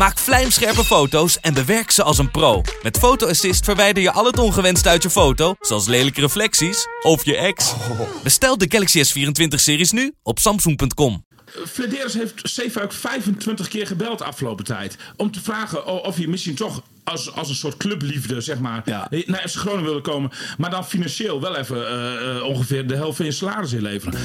[0.00, 2.62] Maak vlijmscherpe foto's en bewerk ze als een pro.
[2.82, 7.24] Met Photo Assist verwijder je al het ongewenst uit je foto, zoals lelijke reflecties of
[7.24, 7.74] je ex.
[8.22, 11.24] Bestel de Galaxy S24-series nu op samsung.com.
[11.66, 14.96] Flederis heeft Zeefuik 25 keer gebeld de afgelopen tijd.
[15.16, 18.82] Om te vragen of je misschien toch als, als een soort clubliefde, zeg maar,
[19.26, 20.30] naar FC Groningen wilde komen.
[20.58, 24.20] Maar dan financieel wel even eh, eh, ongeveer de helft van je salaris inleveren.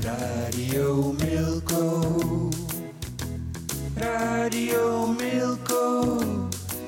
[0.00, 2.69] Radio Milko.
[4.00, 6.18] Radio Milko.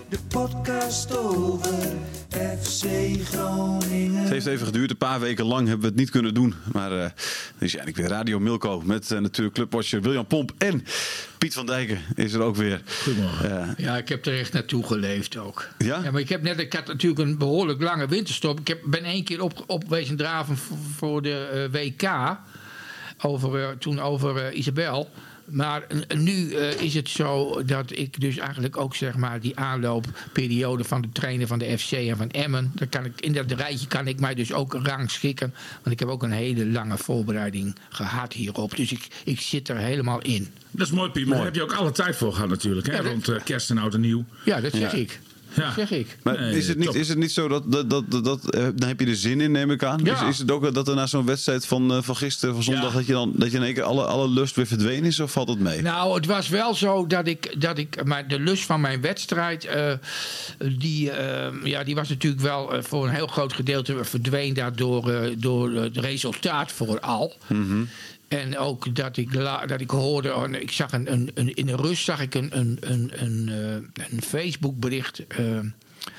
[0.09, 1.97] De podcast over
[2.63, 2.85] FC
[3.25, 4.21] Groningen.
[4.23, 4.91] Het heeft even geduurd.
[4.91, 6.55] Een paar weken lang hebben we het niet kunnen doen.
[6.73, 7.13] Maar eh er
[7.59, 8.81] is eigenlijk weer Radio Milko.
[8.81, 10.53] Met eh, natuurlijk clubwatcher William Pomp.
[10.59, 10.85] En
[11.39, 12.83] Piet van Dijken is er ook weer.
[13.03, 13.75] Goedemorgen.
[13.77, 15.69] Ja, ik heb er echt naartoe geleefd ook.
[15.79, 16.11] Ja?
[16.11, 18.61] maar ik heb net, ik had natuurlijk een behoorlijk lange winterstop.
[18.61, 20.57] Ik heb, ben één keer op, op wezen draven
[20.97, 22.37] voor, de eh, WK.
[23.23, 25.11] Over, eh, toen over eh, Isabel.
[25.53, 25.87] Maar
[26.17, 31.01] nu eh, is het zo dat ik dus eigenlijk ook zeg maar die aanloopperiode van
[31.03, 32.73] de trainer van de FC en van Emmen.
[32.75, 35.55] Dan kan ik, in dat rijtje kan ik mij dus ook rangschikken.
[35.75, 38.77] Want ik heb ook een hele lange voorbereiding gehad hierop.
[38.77, 40.49] Dus ik, ik zit er helemaal in.
[40.71, 41.27] Dat is mooi, Piet.
[41.27, 42.87] Maar daar heb je ook alle tijd voor gehad natuurlijk.
[42.87, 42.93] Hè?
[42.93, 44.25] Ja, dat- Rond eh, kerst en oud en nieuw.
[44.45, 44.99] Ja, dat zeg Ja.
[44.99, 45.21] ik.
[45.55, 45.63] Ja.
[45.65, 46.17] Dat zeg ik.
[46.23, 46.97] Maar Nee, is, het niet, top.
[46.97, 49.41] is het niet zo dat, dat, dat, dat, dat, eh, dan heb je er zin
[49.41, 50.01] in, neem ik aan?
[50.05, 50.23] Ja.
[50.23, 52.91] Is, is het ook dat er na zo'n wedstrijd van, eh, van gisteren, van zondag,
[52.91, 52.97] Ja.
[52.97, 55.21] dat je dan dat je in één keer alle, alle lust weer verdwenen is?
[55.21, 55.83] Of valt het mee?
[55.83, 59.65] Nou, het was wel zo dat ik, dat ik maar de lust van mijn wedstrijd,
[59.65, 59.93] eh,
[60.79, 61.11] die,
[61.65, 65.97] ja, die was natuurlijk wel voor een heel groot gedeelte verdween daardoor eh, door het
[65.97, 67.37] resultaat vooral.
[68.39, 71.67] En ook dat ik, la- dat ik hoorde, oh, ik zag een, een, een- in
[71.67, 75.59] de rust zag ik een, een, een, een, eh, een Facebook bericht eh,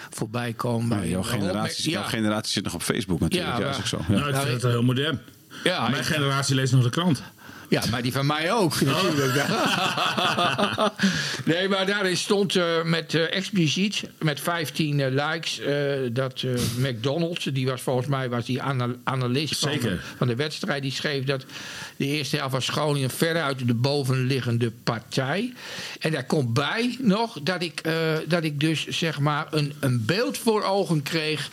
[0.09, 0.88] voorbij komen.
[0.88, 3.51] Maar jouw generatie, jouw generatie zit nog op Facebook natuurlijk.
[3.51, 4.00] Ja, Ja, maar- is ook zo.
[4.13, 4.28] Nou, Ja.
[4.40, 5.19] ik vind het heel modern.
[5.63, 7.24] Ja, Mijn generatie leest nog de krant.
[7.73, 8.81] Ja, maar die van mij ook.
[8.81, 9.34] Natuurlijk.
[11.45, 15.61] nee, maar daarin stond eh, met eh, expliciet, met 15 eh, likes,
[16.12, 16.44] dat
[16.78, 20.03] McDonald's, die was volgens mij was die ana- analist van, Zeker.
[20.17, 21.45] van de wedstrijd, die schreef dat
[21.95, 25.53] de eerste helft van Groningen veruit de bovenliggende partij.
[26.00, 27.81] En daar komt bij nog dat ik,
[28.28, 31.50] dat ik dus zeg maar een, een beeld voor ogen kreeg.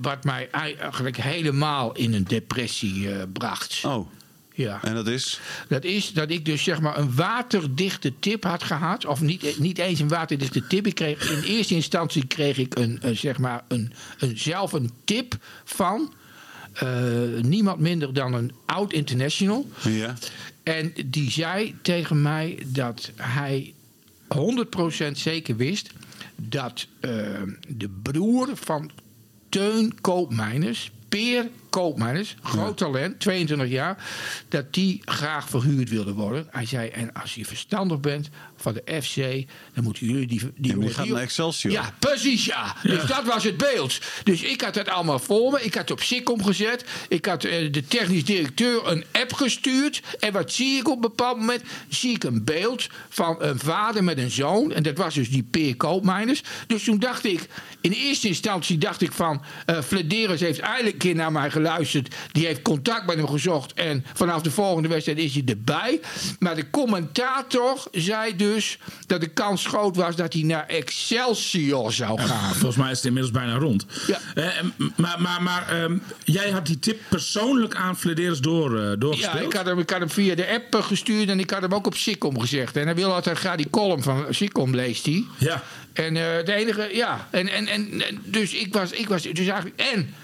[0.00, 3.80] wat mij eigenlijk helemaal in een depressie bracht.
[3.84, 4.08] Oh,
[4.64, 4.82] Ja.
[4.82, 5.40] en dat is?
[5.68, 9.06] Dat is dat ik dus zeg maar een waterdichte tip had gehad.
[9.06, 10.86] Of niet, niet eens een waterdichte tip.
[10.86, 14.90] Ik kreeg, in eerste instantie kreeg ik een, een, zeg maar een, een, zelf een
[15.04, 16.12] tip van
[16.72, 16.88] eh,
[17.40, 19.68] niemand minder dan een oud international.
[19.82, 20.14] Ja.
[20.62, 23.74] En die zei tegen mij dat hij
[25.08, 25.90] 100% zeker wist
[26.36, 27.10] dat eh,
[27.68, 28.90] de broer van
[29.48, 31.48] Teun Koopmeiners, Peer
[31.78, 34.04] Koopmeiners, groot talent, 22 jaar,
[34.48, 36.46] dat die graag verhuurd wilde worden.
[36.50, 40.40] Hij zei, en als je verstandig bent van de FC, dan moeten jullie die...
[40.56, 41.72] die, Ja, die gaat naar Excelsior.
[41.72, 42.76] Ja, precies ja.
[42.82, 44.00] Dus dat was het beeld.
[44.24, 45.62] Dus ik had het allemaal voor me.
[45.62, 46.84] Ik had het op Sikkom gezet.
[47.08, 50.02] Ik had eh, de technisch directeur een app gestuurd.
[50.18, 51.62] En wat zie ik op een bepaald moment?
[51.88, 54.72] Zie ik een beeld van een vader met een zoon.
[54.72, 56.42] En dat was dus die Peer Koopmeiners.
[56.66, 57.48] Dus toen dacht ik,
[57.80, 59.42] in eerste instantie dacht ik van...
[59.84, 61.67] Flederis heeft eindelijk een keer naar mij geluisterd.
[62.32, 63.72] Die heeft contact met hem gezocht.
[63.72, 66.00] En vanaf de volgende wedstrijd is hij erbij.
[66.38, 72.20] Maar de commentator zei dus dat de kans groot was dat hij naar Excelsior zou
[72.20, 72.54] gaan.
[72.54, 73.86] Volgens mij is het inmiddels bijna rond.
[74.06, 74.18] Ja.
[74.34, 74.44] Eh,
[74.96, 79.38] maar maar, maar ehm, jij had die tip persoonlijk aan Flederis door, eh, doorgespeeld?
[79.38, 81.62] Ja, ik had, hem, ik had hem via de app eh, gestuurd en ik had
[81.62, 82.76] hem ook op Sikkom gezegd.
[82.76, 85.24] En hij wil altijd graag die column van Sikkom leest hij.
[85.38, 85.62] Ja.
[85.92, 87.28] En de enige, ja.
[87.30, 89.80] En, en, en dus ik was, ik was dus eigenlijk.
[89.92, 90.14] En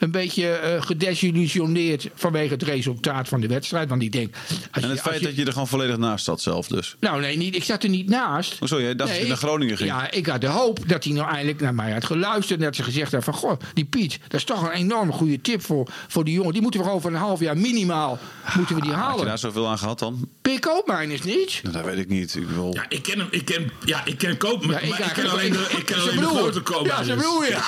[0.00, 3.88] een beetje eh, gedesillusioneerd vanwege het resultaat van de wedstrijd.
[3.88, 4.34] Want ik denk.
[4.34, 6.96] Als En het je- als feit dat je er gewoon volledig naast zat zelf dus.
[7.00, 8.58] Nou, nee, niet, ik zat er niet naast.
[8.58, 9.88] Hoezo, jij dacht dat je naar Groningen ging?
[9.88, 12.58] Ja, ik had de hoop dat hij nou eindelijk naar mij had geluisterd.
[12.58, 13.34] En dat ze gezegd had van...
[13.34, 16.52] Goh, die Piet, dat is toch een enorm goede tip voor, voor die jongen.
[16.52, 18.18] Die moeten we gewoon voor een half jaar minimaal
[18.56, 19.26] moeten we die Had je halen.
[19.26, 20.28] daar zoveel aan gehad dan?
[20.42, 21.60] Peer Koopmijn is niet.
[21.62, 22.34] Nou, dat weet ik niet.
[22.34, 22.72] Ik wil...
[22.74, 23.28] Ja, ik ken hem.
[23.30, 26.00] Ik ken, ja, ik ken Koop, maar, Ja, maar ik, ken alleen de, ik ken
[26.00, 26.86] alleen de grote Koop.
[26.86, 27.62] Ja, broer, ja.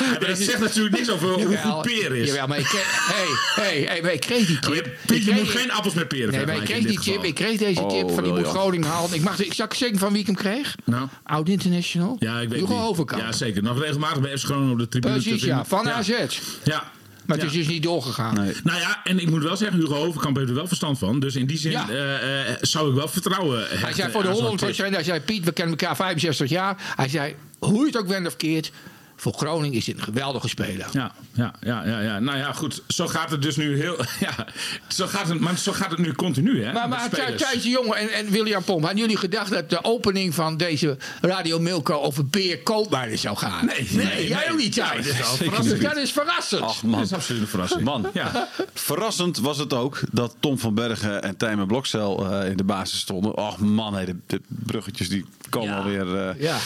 [0.00, 1.72] maar dat zegt natuurlijk niks over hoe Jawel.
[1.72, 2.28] goed peer is.
[2.28, 4.88] Jawel, maar ik kreeg, hey, hey, hey, maar ik kreeg die tip.
[5.06, 7.24] Piet, Ik je moet geen appels met peren Nee, maar ik kreeg die geval.
[7.24, 8.46] Ik kreeg deze Oh, tip van die moet.
[8.46, 9.14] Groningen halen.
[9.14, 10.74] Ik mag, ik zeggen van wie ik hem kreeg?
[10.84, 11.08] Nou?
[11.24, 12.16] Oud International.
[12.18, 12.80] Ja, ik weet Hugo.
[12.82, 13.22] Overkamp.
[13.22, 13.62] Ja, zeker.
[13.62, 15.14] Nog regelmatig bij FC Groningen op de tribune.
[15.18, 15.64] te Precies, ja.
[15.64, 15.92] Van ja.
[15.92, 16.08] AZ.
[16.64, 16.90] Ja.
[17.26, 17.52] Maar het Ja.
[17.52, 18.34] is dus niet doorgegaan.
[18.34, 18.52] Nee.
[18.64, 21.20] Nou ja, en ik moet wel zeggen, Hugo Overkamp heeft er wel verstand van.
[21.20, 21.88] Dus in die zin Ja.
[21.88, 24.90] eh, eh, zou ik wel vertrouwen Hij hechten zei voor de aan zo'n 100 tip.
[24.92, 26.76] Hij zei, Piet, we kennen elkaar 65 jaar.
[26.96, 28.70] Hij zei, hoe je het ook wendt of keert...
[29.22, 30.86] voor Groningen is dit een geweldige speler.
[30.92, 32.18] Ja, ja, ja, ja, ja.
[32.18, 32.82] Nou ja, goed.
[32.88, 33.96] Zo gaat het dus nu heel.
[34.20, 34.46] Ja,
[34.88, 36.72] zo gaat het, maar zo gaat het nu continu, hè?
[36.72, 37.08] Maar, maar.
[37.10, 40.96] Thijs de Jonge en, en William Pomp, hadden jullie gedacht dat de opening van deze
[41.20, 43.66] Radio Milko over Peer Koopmeijer zou gaan?
[43.66, 44.50] Nee, nee, jij nee.
[44.52, 45.06] ook niet, Thijs.
[45.06, 45.82] dat is Dus verrassend.
[45.82, 46.62] dat is verrassend.
[46.62, 47.00] Ach Dat man.
[47.02, 47.82] is absoluut een verrassing.
[47.84, 48.06] Man.
[48.14, 48.48] Ja.
[48.74, 52.98] Verrassend was het ook dat Tom van Bergen en Tijmen Blokcel eh, in de basis
[52.98, 53.36] stonden.
[53.36, 55.76] Och man, hey, de, de bruggetjes die komen Ja.
[55.76, 56.16] alweer...
[56.28, 56.56] eh, ja.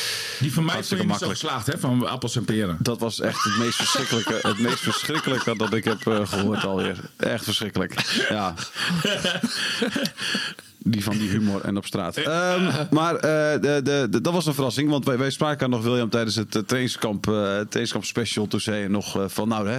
[0.40, 1.38] Die van mij niet zo makkelijk.
[1.38, 1.78] geslaagd, hè?
[1.78, 2.44] Van appels en
[2.78, 7.00] Dat was echt het meest verschrikkelijke, het meest verschrikkelijke dat ik heb eh, gehoord alweer.
[7.16, 8.00] Echt verschrikkelijk.
[8.28, 8.54] Ja.
[10.88, 12.16] Die van die humor en op straat.
[12.26, 14.90] Ehm, maar eh, de, de, de- dat was een verrassing.
[14.90, 18.46] Want wij, wij spraken aan nog William tijdens het eh, trainingskamp, eh, trainingskamp special.
[18.46, 19.78] Toen zei hij nog van nou hè.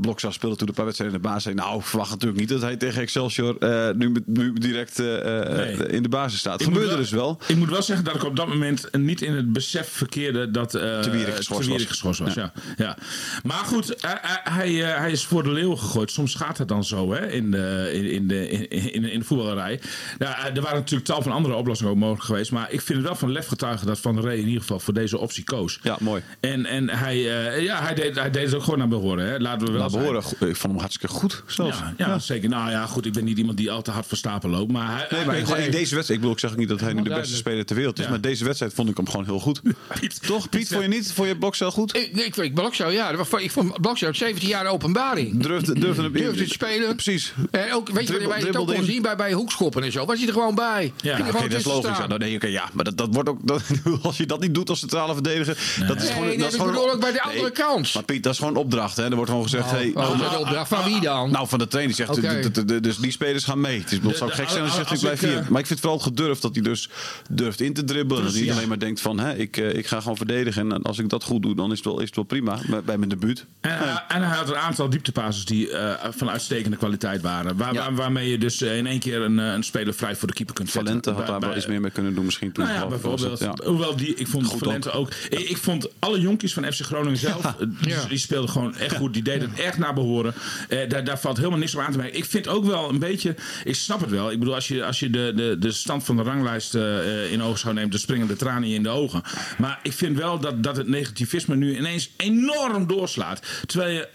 [0.00, 1.42] Blokzaal speelde toen een paar wedstrijden in de basis.
[1.42, 3.56] Zei, nou verwacht natuurlijk niet dat hij tegen Excelsior
[3.96, 5.76] nu, nu direct Nee.
[5.88, 6.62] in de basis staat.
[6.62, 7.38] Gebeurde dus wel.
[7.46, 10.74] Ik moet wel zeggen dat ik op dat moment niet in het besef verkeerde dat
[10.74, 11.84] uh, Te Wierik geschorst was.
[11.84, 12.34] geschorst was.
[12.34, 12.52] Ja.
[12.76, 12.96] Ja.
[13.42, 13.94] Maar goed,
[14.42, 16.10] hij, hij, is voor de leeuw gegooid.
[16.10, 19.80] Soms gaat het dan zo hè, in, de, in, de, in, in, in de voetballerij.
[20.18, 22.50] Ja, er waren natuurlijk tal van andere oplossingen ook mogelijk geweest.
[22.52, 24.80] Maar ik vind het wel van lef getuigen dat Van der Rey in ieder geval
[24.80, 25.78] voor deze optie koos.
[25.82, 26.22] Ja, mooi.
[26.40, 27.14] En, en hij,
[27.54, 29.26] eh, ja, hij, deed, hij deed het ook gewoon naar behoren.
[29.26, 29.38] Hè.
[29.38, 30.02] Laten we wel Nou, zijn.
[30.02, 31.78] behoren, ik vond hem hartstikke goed zelfs.
[31.78, 32.48] Ja, ja, zeker.
[32.48, 33.06] Nou ja, goed.
[33.06, 34.72] Ik ben niet iemand die al te hard voor stapel loopt.
[34.72, 36.80] Maar hij, Nee, maar gewoon in deze wedstrijd, ik bedoel, ik zeg ook niet dat
[36.80, 37.40] hij nu de beste duidelijk.
[37.46, 38.10] speler ter wereld is, Ja.
[38.10, 39.60] maar deze wedstrijd vond ik hem gewoon heel goed.
[40.00, 41.12] Piet, Toch, Piet, vond je niet?
[41.12, 41.96] Vond je Blokcel goed?
[41.96, 43.12] Ik, ik vind Blokzo, ja.
[43.12, 45.42] dat was- Ik vond Blokzo 17 jaar openbaring.
[45.42, 46.92] Durfde, durfde Durfde te spelen.
[46.94, 47.32] Precies.
[47.50, 49.97] En ook, weet je waar je het ook kon zien bij, bij hoekschoppen en zo?
[50.06, 50.92] Was hij er gewoon bij?
[50.96, 51.88] Oké, gewoon dat is logisch.
[51.88, 52.08] Ja, staan.
[52.08, 53.62] nou, nee, oké, ja, maar dat, dat wordt ook, dat,
[54.02, 55.58] als je dat niet doet als centrale verdediger,
[55.88, 57.94] dat is gewoon, nee, dat is gewoon bedoel ook bij de andere kant.
[57.94, 58.96] Maar Piet, dat is gewoon opdracht.
[58.96, 59.04] Hè.
[59.04, 61.30] Er wordt gewoon gezegd, hey, Oh, nou, de opdracht van wie dan?
[61.30, 63.78] nou, van de trainer zegt, dus die spelers gaan mee.
[63.78, 65.30] Het is, het zou De- gek zijn als je zegt, ik blijf hier.
[65.30, 66.88] eh, Maar ik vind het vooral gedurfd dat hij dus
[67.30, 68.22] durft in te dribbelen.
[68.22, 70.72] Dat hij niet alleen maar denkt van, hè, ik, eh, ik ga gewoon verdedigen.
[70.72, 72.58] En als ik dat goed doe, dan is het wel, is het wel prima.
[72.84, 73.46] Bij- mijn debuut.
[73.60, 77.56] En, hij- en hij had een aantal dieptepases die eh, van uitstekende kwaliteit waren.
[77.56, 77.80] Waar, Ja.
[77.80, 80.34] waar- waarmee je dus eh, in één keer een, eh, een speler vrij voor de
[80.34, 80.86] keeper kunt zetten.
[80.88, 82.64] Valente had Bij- daar wel iets meer mee kunnen doen misschien toen.
[82.64, 83.30] Nou ja, bijvoorbeeld.
[83.40, 83.64] het, ja.
[83.70, 85.10] Hoewel die, ik vond Goed Valente ook.
[85.28, 87.44] Ik, ik vond alle jonkies van FC Groningen zelf.
[87.44, 88.04] eh, die, Ja.
[88.04, 89.12] die speelden gewoon echt goed.
[89.14, 90.34] Die deden het echt naar behoren.
[90.68, 92.18] Eh, daar, daar valt helemaal niks op aan te merken.
[92.18, 93.34] Ik vind ook wel een beetje.
[93.64, 94.30] Ik snap het wel.
[94.30, 97.42] Ik bedoel, als je, als je de, de, de stand van de ranglijst eh, in
[97.42, 99.22] oogschouw neemt, dan springen de tranen je in de ogen.
[99.58, 103.42] Maar ik vind wel dat, dat het negativisme nu ineens enorm doorslaat.
[103.66, 104.08] Terwijl je.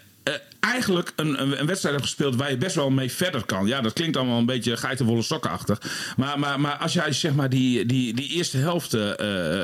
[0.64, 3.66] Eigenlijk een, een, een wedstrijd hebt gespeeld waar je best wel mee verder kan.
[3.66, 5.80] Ja, dat klinkt allemaal een beetje geitenwolle sokkenachtig.
[6.16, 9.10] Maar, maar, maar als jij zeg maar die, die, die eerste helft eh,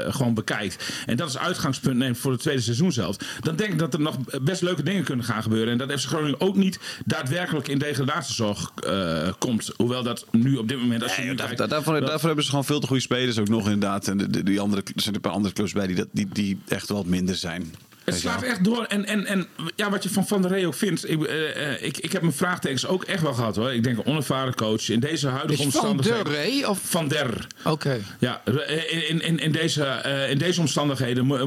[0.07, 0.85] eh, gewoon bekijkt.
[1.07, 3.17] En dat als uitgangspunt neemt voor het tweede seizoen zelf.
[3.41, 5.81] Dan denk ik dat er nog best leuke dingen kunnen gaan gebeuren.
[5.81, 9.71] En dat FC Groningen ook niet daadwerkelijk in degradatiezorg eh, komt.
[9.77, 11.03] Hoewel dat nu op dit moment...
[11.03, 12.87] Als je nu Ja, daar- kijkt, daar- daarvoor, dat- daarvoor hebben ze gewoon veel te
[12.87, 14.09] goede spelers ook nog inderdaad.
[14.09, 16.29] En de, de- die andere, er zijn een paar andere clubs bij die, dat, die,
[16.33, 17.75] die echt wel wat minder zijn.
[18.11, 18.85] Het slaat echt door.
[18.85, 21.11] En, en, en ja, wat je van Van der Rey ook vindt.
[21.11, 23.73] Ik, eh, eh, ik, ik heb mijn vraagtekens ook echt wel gehad hoor.
[23.73, 26.25] Ik denk een onervaren coach in deze huidige Is Van omstandigheden.
[26.25, 26.79] der Rey of...
[26.85, 27.47] Van der.
[27.65, 28.01] Oké.
[28.19, 31.39] Ja, in, in, in, in, deze, eh, in deze omstandigheden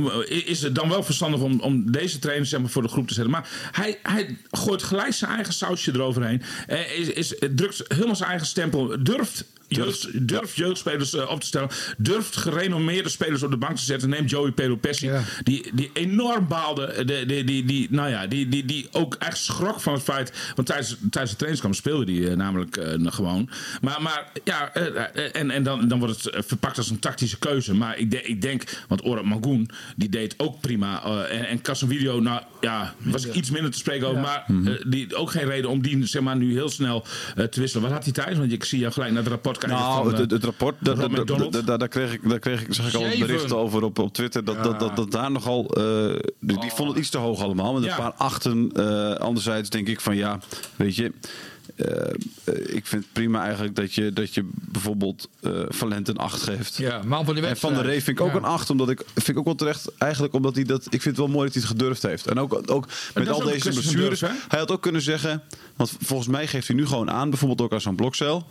[0.46, 3.14] is het dan wel verstandig om, om deze trainer zeg maar, voor de groep te
[3.14, 3.32] zetten.
[3.32, 6.42] Maar hij, hij gooit gelijk zijn eigen sausje eroverheen.
[6.68, 9.04] Eh, is, is, drukt helemaal zijn eigen stempel.
[9.04, 9.46] Durft.
[9.76, 11.70] Jeugd, durft jeugdspelers eh, op te stellen.
[11.98, 14.10] Durft gerenommeerde spelers op de bank te zetten.
[14.10, 15.08] Neem Joey Pelopessi.
[15.08, 15.22] Ja.
[15.44, 17.06] Die, die enorm baalde.
[17.06, 20.52] Die, die, die, die, nou ja, die, die, die ook echt schrok van het feit.
[20.56, 23.50] Want tijdens, tijdens de trainingskamp speelde die eh, namelijk eh, gewoon.
[23.82, 27.00] Maar, maar ja, eh, eh, en, en dan, dan wordt het eh, verpakt als een
[27.00, 27.74] tactische keuze.
[27.74, 31.04] Maar ik, de- ik denk, want Orad Mangoen, die deed ook prima.
[31.04, 34.22] eh, en en Casemiro, nou ja, was iets minder te spreken over.
[34.22, 37.60] Maar eh, die, ook geen reden om die zeg maar, nu heel snel eh, te
[37.60, 37.84] wisselen.
[37.84, 38.38] Wat had hij thuis?
[38.38, 41.00] Want ik zie jou gelijk naar het rapport Nou, van, het, eh, het, rapport, dat,
[41.28, 43.28] dat, dat, daar, kreeg ik, daar kreeg ik, zag ik al een Zeven.
[43.28, 44.44] bericht over op, op Twitter.
[44.46, 45.68] Dat, dat, dat, dat daar nogal.
[45.76, 47.74] eh die, die vond het iets te hoog allemaal.
[47.74, 48.72] Met een paar achten.
[48.76, 50.40] eh anderzijds denk ik van ja,
[50.76, 51.12] weet je.
[52.66, 56.78] ik vind het prima eigenlijk dat je, dat je bijvoorbeeld eh Valent een 8 geeft.
[56.78, 57.58] Ja, man van de En.
[57.58, 58.38] Van der Ree vind ik ook Ja.
[58.38, 61.04] een 8, omdat ik vind ik ook wel terecht eigenlijk omdat hij dat ik vind
[61.04, 62.28] het wel mooi dat hij het gedurfd heeft.
[62.28, 64.20] En ook, ook met al deze blessures.
[64.22, 65.42] hij had ook kunnen zeggen,
[65.76, 68.48] want volgens mij geeft hij nu gewoon aan, bijvoorbeeld ook als zo'n blokcel.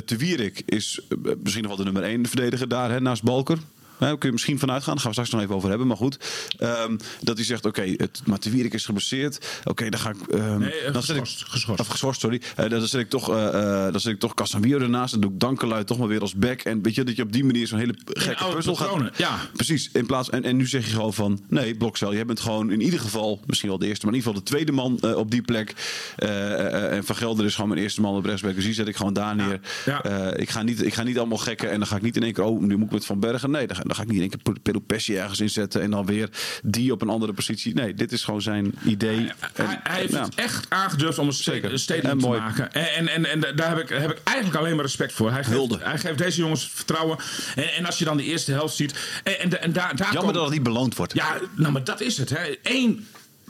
[0.00, 3.58] Te Wierik is eh, misschien nog wel de nummer 1 verdediger daar, hè, naast Balker.
[3.98, 4.94] Daar kun je misschien vanuit gaan.
[4.94, 5.86] Daar gaan we straks nog even over hebben.
[5.86, 6.18] Maar goed,
[6.58, 9.60] ehm, dat hij zegt: Oké, het maar Te Wierik is geblesseerd.
[9.64, 10.16] Oké, dan ga ik.
[10.28, 11.80] ehm, Nee, eh, dan zet ik- geschorst, geschorst.
[11.80, 12.40] Of geschorst, sorry.
[12.56, 13.52] Eh, dan zet ik toch, eh,
[13.90, 15.12] dan zet ik toch Casemiro ernaast.
[15.12, 16.60] Dan doe ik Dankelui toch maar weer als back.
[16.60, 19.18] En weet je dat je op die manier zo'n hele gekke oude puzzel gaat.
[19.18, 19.38] ja.
[19.52, 19.90] Precies.
[19.92, 22.80] In plaats, en, en nu zeg je gewoon van: nee, Blokcel, jij bent gewoon in
[22.80, 25.42] ieder geval, misschien wel de eerste, maar in ieder geval de tweede man op die
[25.42, 25.74] plek.
[26.16, 28.54] En Van Gelder is gewoon mijn eerste man op rechtsback.
[28.54, 29.60] Dus die zet ik gewoon daar neer.
[29.84, 30.04] Ja.
[30.36, 32.32] Ik, ga niet, ik ga niet allemaal gekken en dan ga ik niet in één
[32.32, 33.50] keer, oh, nu moet ik met Van Bergen.
[33.50, 36.28] Nee, dan dan ga ik niet in één keer ergens inzetten en dan weer
[36.62, 37.74] die op een andere positie.
[37.74, 39.16] Nee, dit is gewoon zijn idee.
[39.16, 41.78] En- Hij, hij heeft het echt aangedurfd om een Zeker.
[41.78, 42.40] statement En te mooi.
[42.40, 42.72] maken.
[42.72, 45.30] En, en, en, en daar heb ik, heb ik eigenlijk alleen maar respect voor.
[45.30, 47.18] Hij geeft, hij geeft deze jongens vertrouwen.
[47.54, 49.20] En, en als je dan de eerste helft ziet.
[49.24, 51.12] En, en, en daar, daar Jammer komt- dat het niet beloond wordt.
[51.14, 52.30] Ja, nou, maar dat is het.
[52.30, 52.58] Hè.
[52.62, 53.06] Eén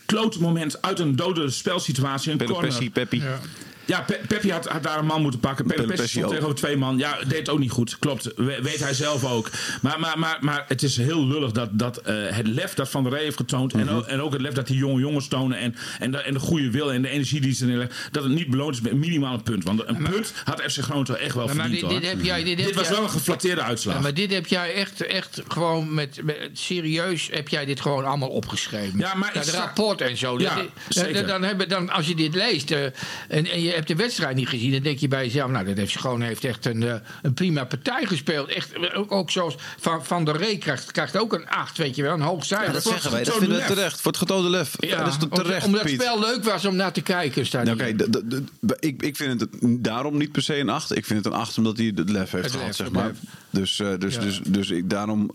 [0.07, 2.33] klote moment uit een dode spelsituatie.
[2.33, 2.91] Een corner.
[2.91, 3.23] Peppi.
[3.93, 5.65] Ja, Pe Peppi had, had daar een man moeten pakken.
[5.69, 6.31] Stond ook.
[6.31, 6.99] tegenover twee man.
[6.99, 7.97] Ja, deed het ook niet goed.
[7.99, 8.25] Klopt.
[8.37, 9.51] We- weet hij zelf ook.
[9.83, 13.03] Maar, maar, maar, maar het is heel lullig dat, dat eh, het lef dat Van
[13.03, 13.73] der Rey heeft getoond.
[13.73, 13.95] en, Mhm.
[13.95, 15.59] ook, en ook het lef dat die jonge jongens tonen.
[15.59, 17.97] En, en, de, en de goede wil en de energie die ze erin leggen.
[18.11, 19.65] Dat het niet beloond is met minimaal een punt.
[19.65, 22.45] Want een punt had FC Groningen toch echt wel Maar verdiend dit, heb jij...
[22.45, 23.95] Dit, heb was jij- wel een geflatteerde uitslag.
[23.95, 28.05] Ja, maar dit heb jij echt, echt gewoon met, met- serieus heb jij dit gewoon
[28.05, 28.99] allemaal opgeschreven.
[28.99, 30.39] Ja, maar het rapport en zo.
[30.41, 31.13] Ja, Dat- zeker.
[31.15, 32.93] Dan, dan hebben, dan, als je dit leest eh, en,
[33.51, 35.99] en je hebt de wedstrijd niet gezien, dan denk je bij jezelf, nou, dat heeft
[35.99, 38.49] gewoon heeft echt een, eh, een prima partij gespeeld.
[38.49, 41.97] Echt, eh, ook, ook zoals Van, van der Rey krijgt, krijgt ook een 8, weet
[41.97, 42.73] je wel, een hoog cijfer.
[42.73, 43.25] Dat zeggen wij.
[43.25, 44.01] Dat vinden we terecht.
[44.01, 44.75] Voor het getoonde lef.
[44.79, 47.71] Ja, dat is toch terecht, omdat het spel leuk was om naar te kijken.
[47.73, 50.97] Oké, d- ik, ik vind het daarom niet per se een 8.
[50.97, 53.13] Ik vind het een 8 omdat hij het lef heeft Het gehad, lef, zeg maar.
[53.51, 54.21] Dus, eh, dus, Ja.
[54.21, 55.31] dus, dus ik daarom.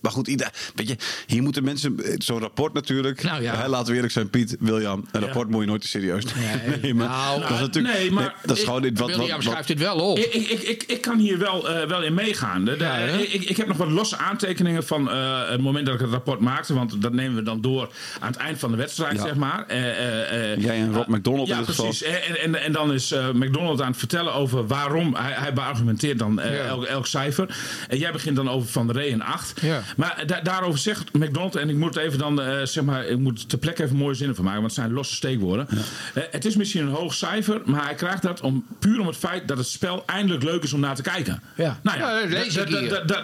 [0.00, 1.96] maar goed, ieder, weet je, hier moeten mensen.
[2.18, 3.22] Zo'n rapport natuurlijk.
[3.22, 3.68] Nou ja.
[3.68, 5.04] Laten we eerlijk zijn, Piet, William.
[5.12, 6.24] Een rapport moet je nooit te serieus
[6.82, 7.08] nemen.
[7.08, 7.94] Nou, dat is natuurlijk.
[7.98, 9.08] nee, maar dat is ik- gewoon dit wat.
[9.08, 10.18] William wat- schrijft het wel op.
[10.18, 12.64] Ik, ik, ik, ik, ik kan hier wel, eh, wel in meegaan.
[12.64, 13.18] De- de- Ja, hè?
[13.18, 16.40] ik, ik heb nog wat losse aantekeningen van eh, het moment dat ik het rapport
[16.40, 16.74] maakte.
[16.74, 17.88] Want dat nemen we dan door
[18.20, 19.22] aan het eind van de wedstrijd, Ja.
[19.22, 19.64] zeg maar.
[19.66, 21.84] Eh, eh, eh, Jij en Rob McDonald ja, in dit geval.
[21.84, 22.06] precies.
[22.06, 25.14] En, en, en dan is eh, McDonald aan het vertellen over waarom.
[25.14, 26.42] Hij, hij beargumenteert dan Ja.
[26.50, 27.56] elk, elk cijfer.
[27.88, 29.60] En jij begint dan over Van der Rey een 8.
[29.60, 29.82] Ja.
[29.96, 33.18] Maar da- daarover zegt McDonald, en ik moet het even dan, eh, zeg maar, ik
[33.18, 35.68] moet ter plekke even mooie zinnen van maken, want het zijn losse steekwoorden.
[36.14, 39.16] Eh, het is misschien een hoog cijfer, maar hij krijgt dat om, puur om het
[39.16, 41.42] feit dat het spel eindelijk leuk is om naar te kijken.
[41.56, 41.80] Ja.
[41.82, 42.88] Nou ja, Ja, dat lees da- ik da- hier.
[42.90, 43.22] da- da-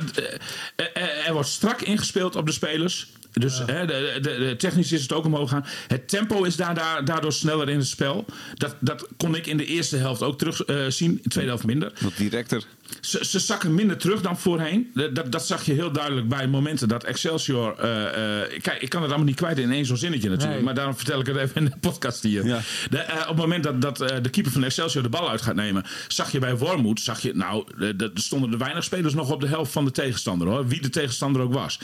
[1.27, 3.07] er wordt strak ingespeeld op de spelers.
[3.33, 5.65] Dus hè, de, de, de- technisch is het ook omhoog gaan.
[5.89, 8.25] Het tempo is daar, daar, daardoor sneller in het spel.
[8.55, 11.11] Dat, dat kon ik in de eerste helft ook terug eh, zien.
[11.11, 11.93] In de tweede helft minder.
[12.01, 12.63] Wat directer.
[13.01, 14.91] Ze, ze zakken minder terug dan voorheen.
[15.13, 17.75] Dat, dat, zag je heel duidelijk bij momenten dat Excelsior.
[17.79, 20.57] eh, eh, kijk, ik kan het allemaal niet kwijt in één zo'n zinnetje natuurlijk.
[20.57, 20.65] Nee.
[20.65, 22.47] Maar daarom vertel ik het even in de podcast hier.
[22.47, 22.61] Ja.
[22.91, 25.55] De, eh, op het moment dat, dat de keeper van Excelsior de bal uit gaat
[25.55, 25.85] nemen.
[26.09, 27.01] zag je bij Wormoed.
[27.01, 27.65] Zag je, nou,
[27.99, 30.67] er stonden er weinig spelers nog op de helft van de tegenstander hoor.
[30.69, 31.79] Wie de tegenstander ook was.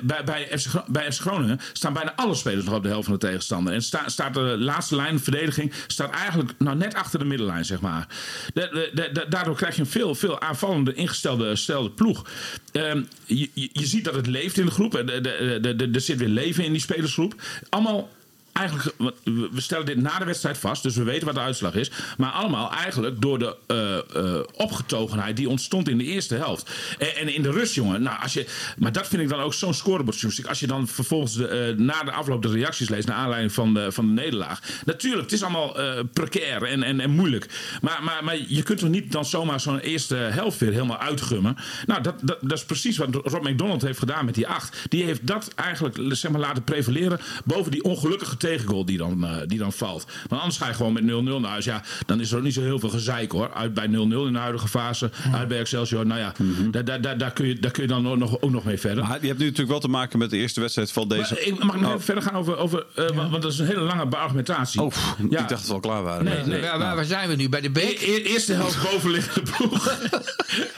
[0.00, 3.14] Bij, bij, FC, bij FC Groningen staan bijna alle spelers nog op de helft van
[3.18, 3.72] de tegenstander.
[3.72, 5.72] En sta, staat de laatste lijn verdediging.
[5.86, 8.06] staat eigenlijk nou, net achter de middenlijn zeg maar.
[8.54, 12.26] De- de- daardoor krijg je een veel, aanvallende ingestelde stelde ploeg.
[12.72, 14.94] Ehm, je, je, ziet dat het leeft in de groep.
[14.94, 17.34] Er, er- er zit weer leven in die spelersgroep.
[17.68, 18.08] Allemaal
[18.54, 21.90] eigenlijk, we stellen dit na de wedstrijd vast, dus we weten wat de uitslag is.
[22.16, 26.70] Maar allemaal eigenlijk door de eh, eh, opgetogenheid die ontstond in de eerste helft.
[26.98, 28.02] En, en in de rust, jongen.
[28.02, 28.46] Nou, als je,
[28.78, 30.46] maar dat vind ik dan ook zo'n scorebordjournalistiek.
[30.48, 33.92] Als je dan vervolgens eh, na de afloop de reacties leest, naar aanleiding van de,
[33.92, 34.60] van de nederlaag.
[34.84, 35.76] Natuurlijk, het is allemaal
[36.12, 37.48] precair en, en, en moeilijk.
[37.80, 41.56] Maar, maar, maar je kunt toch niet dan zomaar zo'n eerste helft weer helemaal uitgummen.
[41.86, 44.86] Nou, dat, dat, dat is precies wat Rob McDonald heeft gedaan met die acht.
[44.88, 49.36] Die heeft dat eigenlijk zeg maar, laten prevaleren boven die ongelukkige tegengoal die dan, eh,
[49.46, 50.04] die dan valt.
[50.28, 51.64] Want anders ga je gewoon met 0-0 naar huis.
[51.64, 53.52] Ja, dan is er ook niet zo heel veel gezeik hoor.
[53.54, 55.10] Uit bij 0-0 in de huidige fase.
[55.32, 56.06] Uit bij Excelsior.
[56.06, 56.32] Nou ja,
[56.70, 58.78] daar, daar, daar, daar, kun je, daar kun je dan ook nog, ook nog mee
[58.78, 59.04] verder.
[59.04, 61.34] Maar je hebt nu natuurlijk wel te maken met de eerste wedstrijd van deze.
[61.34, 61.90] Maar ik mag nog Oh.
[61.90, 62.56] even verder gaan over.
[62.56, 64.80] over eh, want, want dat is een hele lange argumentatie.
[64.82, 66.24] Oh, ik dacht dat we al klaar waren.
[66.24, 66.60] Nee, nee.
[66.60, 67.48] Waar, waar- waar zijn we nu?
[67.48, 68.00] Bij de E- Beek?
[68.00, 69.84] e- eerste helft bovenliggende ploeg.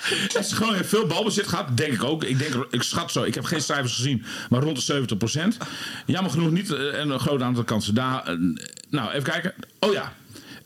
[0.09, 2.25] Het is gewoon heeft veel balbezit gehad, denk ik ook.
[2.25, 5.07] Ik, denk, ik schat zo, ik heb geen cijfers gezien, maar rond de
[5.55, 5.57] 70%
[6.07, 7.95] Jammer genoeg niet eh, een groot aantal kansen.
[7.95, 8.35] Daar, eh,
[8.91, 9.55] nou, even kijken.
[9.81, 10.13] Oh ja.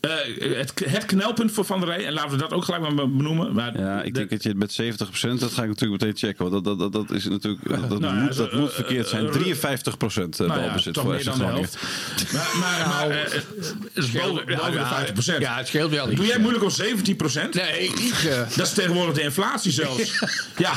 [0.01, 0.09] Eh,
[0.57, 3.53] het, het knelpunt voor Van der Rey, en laten we dat ook gelijk maar benoemen.
[3.53, 6.49] Maar Ja, ik denk dat je met 70%, dat ga ik natuurlijk meteen checken.
[6.49, 8.75] Want dat, dat, dat, dat is natuurlijk, dat, Nou ja, moet, zo, dat moet eh,
[8.75, 9.27] verkeerd zijn.
[9.27, 11.69] eh, 53% nou ja, balbezit toch voor meer FC dan de Groningen.
[11.69, 12.33] helft.
[12.33, 13.45] Maar, maar, maar eh, het
[13.93, 15.41] is boven, boven de 50 procent.
[15.41, 16.15] Ja, het scheelt wel.
[16.15, 17.53] Doe jij moeilijk om 17 procent?
[17.53, 18.29] Nee, niet.
[18.55, 20.19] Dat is tegenwoordig de inflatie zelfs.
[20.57, 20.73] ja,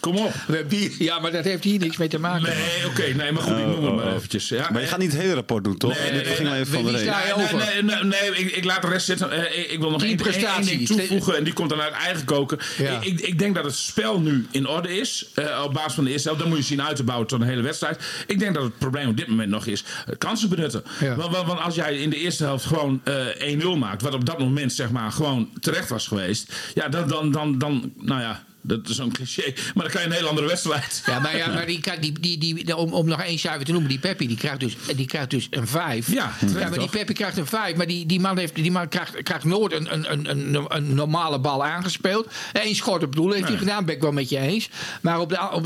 [0.00, 0.32] kom op.
[0.68, 2.42] hier- ja, maar dat heeft hier niks mee te maken.
[2.42, 4.48] Nee, oké, nee, maar goed, ik noem het maar eventjes.
[4.48, 5.98] Ja, Maar je gaat niet het hele rapport doen, toch?
[5.98, 8.82] Nee, Dit nee, ging nee, van de je Nee, nee, nee, nee, ik, ik laat
[8.82, 9.30] de rest zitten.
[9.30, 10.86] Eh, ik, ik wil nog één, prestatie.
[10.86, 12.58] toevoegen en die komt dan uit eigen koken.
[12.78, 13.00] Ja.
[13.00, 15.30] Ik, ik, ik denk dat het spel nu in orde is.
[15.34, 16.42] eh, op basis van de eerste helft.
[16.42, 18.02] Dan moet je zien uit te bouwen tot een hele wedstrijd.
[18.26, 20.82] Ik denk dat het probleem op dit moment nog is eh, kansen benutten.
[21.00, 21.14] Ja.
[21.14, 24.02] Want, want, want als jij in de eerste helft gewoon eh 1-0 maakt.
[24.02, 26.52] Wat op dat moment zeg maar gewoon terecht was geweest.
[26.74, 28.46] Ja, dan, dan, dan, dan nou ja.
[28.68, 29.52] Dat is zo'n cliché.
[29.74, 31.02] Maar dan kan je een hele andere wedstrijd.
[31.06, 33.90] Ja, maar, ja, maar die, die, die, die, om, om nog één cijfer te noemen,
[33.90, 36.12] die Peppi die krijgt dus, die krijgt dus een 5.
[36.12, 36.88] Ja, maar die?
[36.88, 37.76] Peppi krijgt een 5.
[37.76, 40.94] Maar die, die man, heeft, die man krijgt, krijgt nooit een, een, een, een, een
[40.94, 42.26] normale bal aangespeeld.
[42.52, 44.68] Eén schot op doel heeft hij gedaan, ben ik wel met je eens.
[45.00, 45.64] Maar op de, op,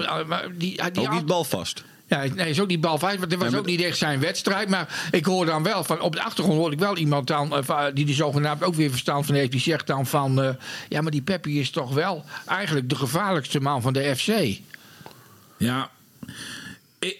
[0.58, 1.84] die, die, Ook niet balvast.
[2.12, 4.68] Ja, nee, is ook niet balvast, want het was Ja, ook niet echt zijn wedstrijd.
[4.68, 7.84] Maar ik hoor dan wel van, op de achtergrond hoor ik wel iemand dan, eh,
[7.94, 9.50] die er zogenaamd ook weer verstand van heeft.
[9.50, 10.54] Die zegt dan van, eh,
[10.88, 14.58] ja, maar die Peppi is toch wel eigenlijk de gevaarlijkste man van de FC.
[15.56, 15.90] Ja.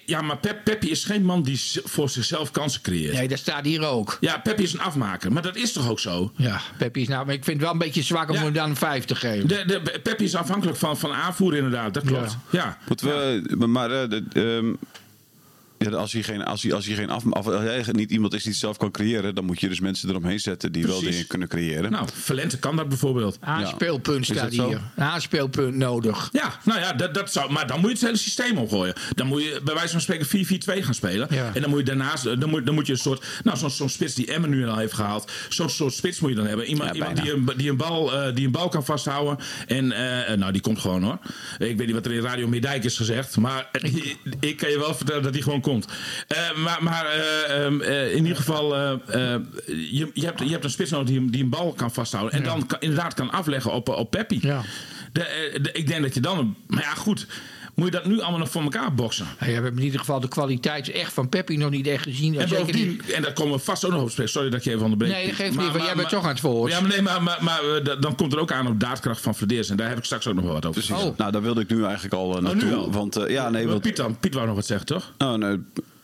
[0.07, 3.15] Ja, maar Pep, Peppi is geen man die voor zichzelf kansen creëert.
[3.15, 4.17] Nee, dat staat hier ook.
[4.21, 5.33] Ja, Peppi is een afmaker.
[5.33, 6.33] Maar dat is toch ook zo?
[6.37, 8.43] Ja, Peppi is nou, maar ik vind het wel een beetje zwak om Ja.
[8.43, 9.49] hem dan een 5 te geven.
[9.49, 11.95] De, de, Peppi is afhankelijk van, van aanvoer inderdaad.
[11.95, 12.37] Dat klopt.
[12.51, 12.79] Ja.
[12.89, 13.07] Moeten
[13.59, 14.75] we, maar eh, de, ehm,
[15.91, 18.33] ja, als hij geen, als hij, als hij geen af, af- als hij niet iemand
[18.35, 21.01] is die het zelf kan creëren, dan moet je dus mensen eromheen zetten die wel
[21.01, 21.91] dingen kunnen creëren.
[21.91, 23.37] Nou, Valente kan dat bijvoorbeeld.
[23.41, 24.81] Aanspeelpunt Is staat hier.
[24.97, 26.29] Een aanspeelpunt nodig.
[26.33, 28.95] Ja, nou ja, dat, dat zou, maar dan moet je het hele systeem omgooien.
[29.15, 31.27] Dan moet je bij wijze van spreken 4-4-2 gaan spelen.
[31.31, 31.51] Ja.
[31.55, 33.89] En dan moet je daarnaast, dan moet, dan moet je een soort, nou zo'n zo'n
[33.89, 35.31] spits die Emmen nu al heeft gehaald.
[35.49, 36.67] Zo'n soort spits moet je dan hebben.
[36.67, 39.39] Iemand, Ja, iemand die, een, die, een bal, eh, die een bal kan vasthouden.
[39.67, 41.19] En eh, nou, die komt gewoon hoor.
[41.59, 43.37] Ik weet niet wat er in Radio Meerdijk is gezegd.
[43.37, 45.72] Maar ik, ik kan je wel vertellen dat die gewoon komt.
[46.29, 50.71] Eh, maar maar eh, ehm, eh, in ieder geval, je, je, hebt, je hebt een
[50.71, 52.33] spits nodig die, een- die een bal kan vasthouden.
[52.39, 54.39] En dan kan, inderdaad kan afleggen op, op Peppi.
[54.43, 54.63] Ja.
[55.13, 56.57] De, de- ik denk dat je dan.
[56.67, 57.27] Maar ja, goed.
[57.83, 59.27] Moet je dat nu allemaal nog voor elkaar boksen?
[59.41, 62.39] Ja, we hebben in ieder geval de kwaliteit echt van Peppi nog niet echt gezien.
[62.39, 64.33] En Zeker niet- en daar komen we vast ook nog op te spreken.
[64.33, 65.11] Sorry dat je even onderbreek.
[65.13, 66.73] Nee, dat geeft Maar- niet, want jij bent toch aan het woord.
[66.73, 69.21] Ja, maar nee, maar, maar, maar eh, da- dan komt er ook aan op daadkracht
[69.21, 69.71] van Verdeers.
[69.71, 70.83] En daar heb ik straks ook nog wel wat over.
[70.83, 71.05] Precies.
[71.05, 71.17] Oh.
[71.19, 72.69] Nou, daar wilde ik nu eigenlijk al eh, naartoe.
[72.69, 72.91] nu al?
[72.93, 74.19] Want eh, ja, nee, want, Piet dan.
[74.19, 75.13] Piet wou nog wat zeggen, toch?
[75.19, 75.59] oh, nee,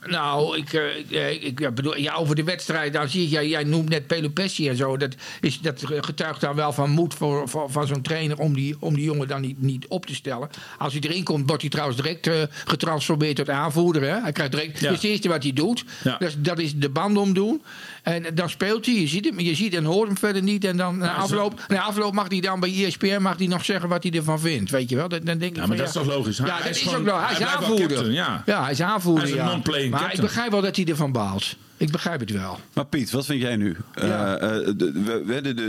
[0.07, 3.49] Nou, ik, eh, ik, ik ja, bedoel, ja, over de wedstrijd, dan zie je, jij,
[3.49, 4.97] jij noemt net Pelopessi en zo.
[4.97, 8.77] Dat, is, dat getuigt dan wel van moed voor, voor- van zo'n trainer om die,
[8.79, 10.49] om die jongen dan niet, niet op te stellen.
[10.79, 12.35] Als hij erin komt, wordt hij trouwens direct eh,
[12.65, 14.03] getransformeerd tot aanvoerder.
[14.03, 14.21] Hè?
[14.21, 14.87] Hij krijgt direct, Ja.
[14.89, 15.85] Dat is het eerste wat hij doet.
[16.05, 16.17] Ja.
[16.19, 17.63] Dat, is, dat is de band omdoen.
[18.03, 20.65] En dan speelt hij, je ziet hem, je ziet en hoort hem verder niet.
[20.65, 23.89] En dan na afloop, na afloop mag hij dan bij ESPN mag hij nog zeggen
[23.89, 24.71] wat hij ervan vindt.
[24.71, 25.09] Weet je wel?
[25.09, 26.39] Dat, dan denk ik Ja, van, maar dat is toch logisch?
[26.39, 27.19] Hij- Ja, hij dat is ook wel.
[27.19, 27.87] Hij hij is aanvoerder.
[27.89, 28.43] captain, ja.
[28.63, 29.23] hij is aanvoerder.
[29.23, 29.53] Hij is een ja.
[29.91, 31.57] Maar ik begrijp wel dat hij ervan baalt.
[31.79, 32.61] Ik begrijp het wel.
[32.73, 33.77] Maar Piet, wat vind jij nu?
[33.95, 34.37] Ja.
[34.37, 34.93] Eh, eh, de,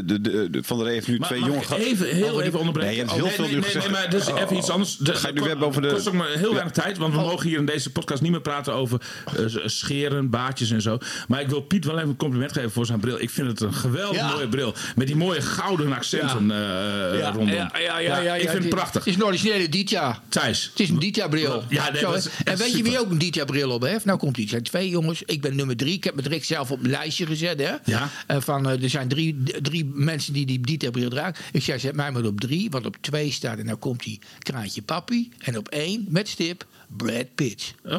[0.05, 2.41] de, de, de, Van der heeft nu Maar twee mag jonge ik ga- even, heel
[2.41, 2.91] even onderbreken.
[2.95, 3.85] Nee, je hebt Oh, heel nee, veel nee, nu nee, gezegd.
[3.85, 4.97] Nee, maar dat is even iets anders.
[4.97, 7.19] De- Ga je nu hebben over de- kost ook maar heel weinig tijd, want we
[7.19, 9.01] mogen hier in deze podcast niet meer praten over
[9.37, 10.97] eh, scheren, baardjes en zo.
[11.27, 13.19] Maar ik wil Piet wel even een compliment geven voor zijn bril.
[13.21, 14.31] Ik vind het een geweldig Ja.
[14.31, 14.73] mooie bril.
[14.95, 17.47] Met die mooie gouden accenten eh, rondom.
[17.49, 19.03] ja, ja, ja, ja, ik vind het het- prachtig.
[19.03, 20.21] Het is een originele Ditya.
[20.29, 20.67] Thijs.
[20.71, 21.63] Het is een Ditya-bril.
[21.69, 22.29] Ja, nee, Zo, dat is hè.
[22.29, 24.05] echt en weet je wie ook een Ditya-bril op heeft?
[24.05, 24.37] Nou komt.
[24.37, 25.23] Er zijn twee jongens.
[25.25, 25.98] Ik ben nummer drie.
[25.99, 27.59] Ik heb me direct zelf op een lijstje gezet.
[27.59, 27.75] Hè?
[27.85, 28.09] Ja.
[28.27, 31.35] En van, eh, er zijn drie, drie mensen die die Ditya-bril dragen.
[31.51, 32.69] Ik zei, zet mij maar op drie.
[32.69, 35.31] Want op twee staat en nou komt hij Kraantje Papi.
[35.37, 36.65] En op één, met stip,
[36.97, 37.73] Brad Pitt.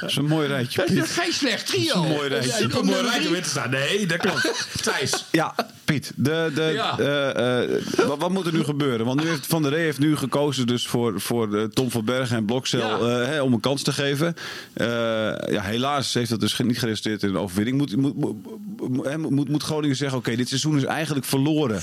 [0.00, 1.84] Dat is een mooi rijtje, Dat is geen slecht trio?
[1.84, 2.50] Dat is een mooi rijtje.
[2.52, 3.70] Super mooi rijtje te staan.
[3.70, 4.68] Nee, dat klopt.
[4.82, 5.24] Thijs.
[5.30, 5.54] Ja,
[5.84, 6.98] Piet, de, de, Ja.
[6.98, 9.06] eh, eh, wat, wat moet er nu gebeuren?
[9.06, 12.04] Want nu heeft Van der Rey heeft nu gekozen dus voor, voor eh, Tom van
[12.04, 13.22] Bergen en Blokcel Ja.
[13.36, 14.34] eh, om een kans te geven.
[14.72, 14.86] Eh,
[15.50, 17.76] ja, helaas heeft dat dus niet geresulteerd in een overwinning.
[17.78, 21.80] Moet, moet, moet, hè, moet, moet Groningen zeggen, oké, dit seizoen is eigenlijk verloren.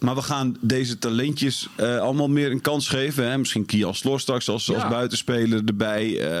[0.00, 3.30] Maar we gaan deze talentjes eh, allemaal meer een kans geven.
[3.30, 3.38] Hè?
[3.38, 4.96] Misschien Kian Sloor straks als, als Ja.
[4.96, 6.20] buitenspeler erbij.
[6.20, 6.38] Eh,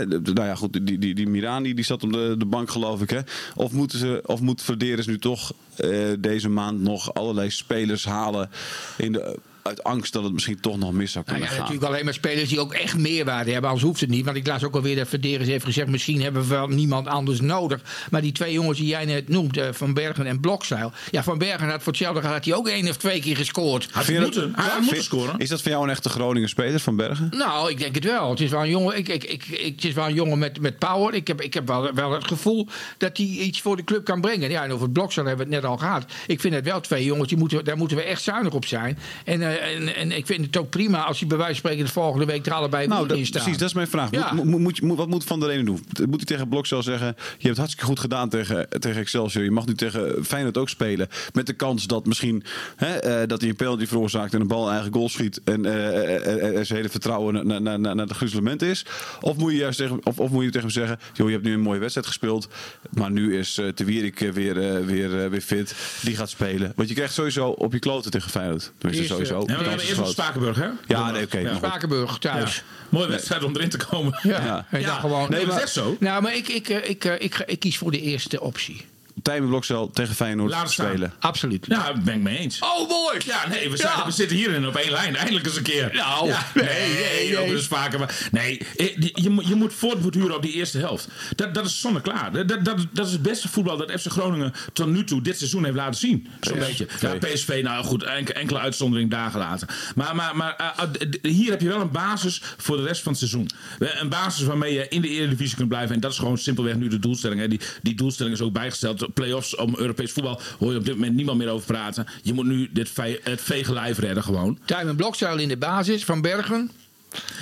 [0.00, 2.70] eh, de- nou ja, goed, die, die, die Mirani die zat op de, de bank
[2.70, 3.10] geloof ik.
[3.10, 3.20] Hè?
[3.54, 8.50] Of, moeten ze, of moet Verderes nu toch eh, deze maand nog allerlei spelers halen
[8.96, 11.58] in de uit angst dat het misschien toch nog mis zou Nou kunnen ja, gaan.
[11.58, 13.70] natuurlijk alleen maar spelers die ook echt meerwaarde hebben.
[13.70, 14.24] Anders hoeft het niet.
[14.24, 15.88] Want ik las ook alweer dat Verderes heeft gezegd...
[15.88, 17.80] misschien hebben we wel niemand anders nodig.
[18.10, 20.92] Maar die twee jongens die jij net noemt, eh, Van Bergen en Blokstijl...
[21.10, 23.88] Ja, Van Bergen had voor hetzelfde gehad hij ook één of twee keer gescoord.
[23.90, 24.54] Had hij dat- moeten,
[25.02, 25.38] scoren.
[25.38, 27.28] Is dat voor jou een echte Groningen speler van Bergen?
[27.36, 28.30] Nou, ik denk het wel.
[28.30, 30.60] Het is wel een jongen, ik, ik, ik, ik- het is wel een jongen met,
[30.60, 31.14] met power.
[31.14, 34.20] Ik heb, ik heb wel, wel het gevoel dat hij iets voor de club kan
[34.20, 34.50] brengen.
[34.50, 36.04] Ja, en over het Blokstijl hebben we het net al gehad.
[36.26, 38.98] Ik vind het wel twee jongens, die moeten, daar moeten we echt zuinig op zijn.
[39.24, 41.84] En, eh, en, en ik vind het ook prima als hij bij wijze van spreken
[41.86, 43.42] de volgende week er allebei Nou, weer in staan.
[43.42, 44.10] precies, dat is mijn vraag.
[44.10, 44.32] Ja.
[44.32, 45.84] Moet, moet, moet, moet- wat moet Van der Ene doen?
[46.06, 47.16] Moet hij tegen Blokcel zeggen...
[47.38, 49.44] je hebt hartstikke goed gedaan tegen, tegen Excelsior.
[49.44, 51.08] Je mag nu tegen Feyenoord ook spelen.
[51.32, 52.42] Met de kans dat misschien
[52.76, 54.34] hè, eh, dat hij een penalty veroorzaakt...
[54.34, 55.40] en een bal eigen goal schiet...
[55.44, 58.86] en eh, eh, eh, eh, zijn hele vertrouwen naar, naar, naar het gruzelement is.
[59.20, 60.98] Of moet je juist tegen, of, of moet je tegen hem zeggen...
[61.12, 62.48] joh, je hebt nu een mooie wedstrijd gespeeld...
[62.90, 65.74] maar nu is uh, Te Wierik eh, weer, eh, weer, eh, weer fit.
[66.02, 66.72] Die gaat spelen.
[66.76, 68.72] Want je krijgt sowieso op je kloten tegen Feyenoord.
[68.78, 70.10] Tenminste, Eerst, Ja, we hebben eerst groot.
[70.10, 70.68] Spakenburg, hè?
[70.86, 71.38] Ja, nee, oké.
[71.38, 71.54] Ja.
[71.54, 72.54] Spakenburg thuis.
[72.54, 72.62] Ja.
[72.88, 74.18] Mooie wedstrijd om erin te komen.
[74.22, 74.66] Ja.
[74.70, 74.94] Ja.
[74.94, 75.30] Gewoon.
[75.30, 75.96] Nee, maar dat is echt zo.
[76.00, 78.84] Nou, maar ik, ik, eh, ik, eh, ik, ik kies voor de eerste optie.
[79.24, 80.86] Tijmen Blokcel tegen Feyenoord Laat staan.
[80.86, 81.12] spelen.
[81.18, 81.66] Absoluut.
[81.68, 82.58] Ja, daar ben ik mee eens.
[82.58, 83.18] Oh, mooi!
[83.24, 84.04] Ja, nee, we, zijn, Ja.
[84.04, 85.16] we zitten hierin op één lijn.
[85.16, 85.90] Eindelijk eens een keer.
[85.94, 87.98] Nou, ja, nee, nee, nee, nee, vaker.
[87.98, 91.08] Maar, nee, eh, je, moet- je moet voortborduren op die eerste helft.
[91.36, 92.32] Dat, dat is zonneklaar.
[92.32, 95.38] Dat, dat, dat, dat is het beste voetbal dat FC Groningen tot nu toe dit
[95.38, 96.26] seizoen heeft laten zien.
[96.40, 96.86] Zo'n beetje.
[97.00, 99.68] Ja, PSV, nou goed, enke- enkele uitzondering daar gelaten.
[99.94, 100.84] Maar, maar, maar eh,
[101.22, 103.48] eh, hier heb je wel een basis voor de rest van het seizoen.
[103.78, 105.94] Eh, Een basis waarmee je in de Eredivisie kunt blijven.
[105.94, 107.40] En dat is gewoon simpelweg nu de doelstelling.
[107.40, 107.48] Hè.
[107.48, 109.13] Die, die doelstelling is ook bijgesteld.
[109.14, 112.06] Play-offs om Europees voetbal hoor je op dit moment niemand meer over praten.
[112.22, 112.90] Je moet nu dit
[113.22, 114.58] het vege lijf redden gewoon.
[114.64, 116.70] Tuin Blokstijl in de basis van Bergen.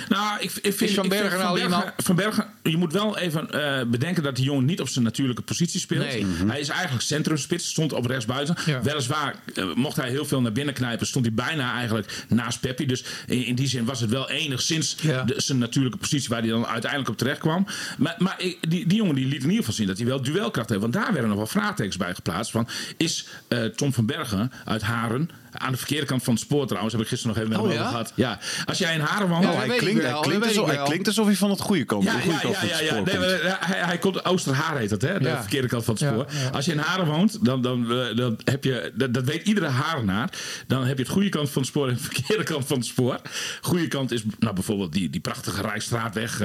[0.09, 2.77] Nou, ik, ik vind Is Van ik vind Bergen Van al iemand- Van Bergen, je
[2.77, 6.05] moet wel even eh, bedenken dat die jongen niet op zijn natuurlijke positie speelt.
[6.05, 6.25] Nee.
[6.25, 6.49] Mhm.
[6.49, 8.55] Hij is eigenlijk centrumspits, stond op rechtsbuiten.
[8.65, 8.81] Ja.
[8.81, 12.85] Weliswaar eh, mocht hij heel veel naar binnen knijpen, stond hij bijna eigenlijk naast Peppi.
[12.85, 15.23] Dus in, in die zin was het wel enigszins Ja.
[15.23, 17.65] de, zijn natuurlijke positie waar hij dan uiteindelijk op terecht kwam.
[17.97, 20.21] Maar, maar ik- die, die jongen die liet in ieder geval zien dat hij wel
[20.21, 20.81] duelkracht heeft.
[20.81, 22.51] Want daar werden nog wel vraagtekens bij geplaatst.
[22.51, 26.65] Van, is eh, Tom van Bergen uit Haren, aan de verkeerde kant van het spoor
[26.67, 27.79] trouwens, heb ik gisteren nog even met Oh, hem ja?
[27.87, 28.11] over gehad.
[28.15, 29.45] Ja, als jij in Haren woont...
[29.45, 32.11] Oh, hij, klinkt, hij, klinkt alsof, hij klinkt alsof hij van het goede kant, Ja,
[32.15, 33.19] de goede ja, kant ja, van ja, het spoor Nee, komt.
[33.43, 35.19] maar, eh, hij, hij komt Oosterhaar heet dat, hè?
[35.19, 36.25] De verkeerde kant van het spoor.
[36.53, 39.67] Als je in Haren woont, dan, dan, eh, dan heb je, dat, dat weet iedere
[39.67, 40.29] Harenaar.
[40.67, 42.85] Dan heb je het goede kant van het spoor en de verkeerde kant van het
[42.85, 43.17] spoor.
[43.61, 46.37] Goede kant is nou, bijvoorbeeld die, die prachtige Rijksstraatweg.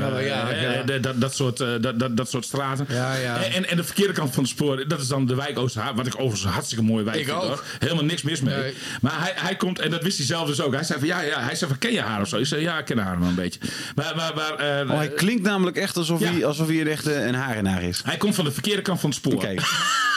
[1.03, 2.87] dat, dat, soort, dat, dat, dat soort straten.
[2.89, 3.43] Ja, ja.
[3.43, 5.95] En, en de verkeerde kant van het spoor, dat is dan de wijk Oosterhaar.
[5.95, 7.37] Wat ik overigens een hartstikke mooie wijk Ik vind.
[7.43, 7.65] ook.
[7.79, 8.57] Helemaal niks mis mee.
[8.57, 8.75] Nee.
[9.01, 10.75] Maar hij, hij komt, en dat wist hij zelf dus ook.
[10.75, 11.41] Hij zei van, ja, ja.
[11.41, 12.37] Hij zei van, ken je haar of zo?
[12.37, 13.61] Ik zei, ja, ik ken haar wel een beetje.
[13.95, 16.31] Maar, maar, maar eh, Oh, hij klinkt namelijk echt alsof, Ja.
[16.33, 18.01] hij, alsof hij een echte een harenaar is.
[18.05, 19.33] hij komt van de verkeerde kant van het spoor.
[19.35, 19.55] Oké,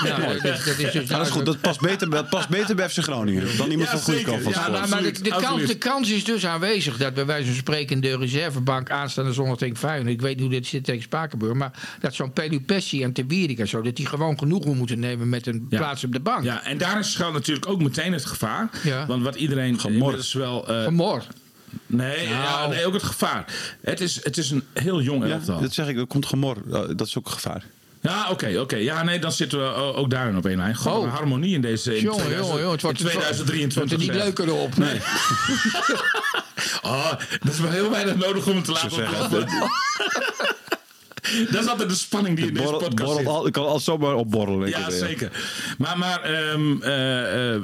[0.04, 1.46] Nou, dat, is, dat is dus dat is goed.
[1.46, 4.32] Dat past beter, dat past beter bij FC Groningen dan iemand Ja, van de goede
[4.32, 4.78] kant van het Ja, spoor.
[4.78, 8.00] Nou, maar de, de, kans, de kans is dus aanwezig dat bij wijze van spreken
[8.02, 10.10] de reservebank aanstaande zondag tegen Feyenoord.
[10.13, 11.54] Ik weet niet hoe dit zit tegen Spakenburg.
[11.54, 13.82] Maar dat zo'n Pelupessi en Te Wierik en zo.
[13.82, 15.78] Dat die gewoon genoegen moeten nemen met een Ja.
[15.78, 16.44] plaats op de bank.
[16.44, 18.70] Ja, en daar is schuilt natuurlijk ook meteen het gevaar.
[18.84, 19.05] Ja.
[19.05, 20.67] Want wat iedereen inmiddels wel...
[20.67, 21.34] eh, Vanmorgen.
[21.86, 22.69] nee, ja, Nou.
[22.73, 23.45] nee, ook het gevaar.
[23.81, 25.60] Het is, het is een heel jong Ja, elftal.
[25.62, 26.57] dat zeg ik, dat komt gemor.
[26.69, 27.63] Ja, Dat is ook een gevaar.
[28.03, 28.75] Ja, oké, oké.
[28.75, 30.75] Ja, nee, dan zitten we ook daarin op één lijn.
[30.75, 31.03] God, Oh.
[31.03, 32.71] een harmonie in deze in Jongen, 2000 jongen, jongen.
[32.73, 33.63] Het wordt, in 2023.
[33.63, 34.77] Het wordt er niet leuker op.
[34.77, 34.99] Nee.
[36.81, 37.12] Oh,
[37.43, 39.29] dat is wel heel weinig nodig om het te laten zeggen.
[41.51, 43.27] Dat is altijd de spanning die in deze Borrel, podcast borrelt zit.
[43.27, 44.69] al, ik kan al zomaar opborrelen.
[44.69, 45.31] Ja, zeker.
[45.77, 47.62] Maar, maar ehm, eh, eh,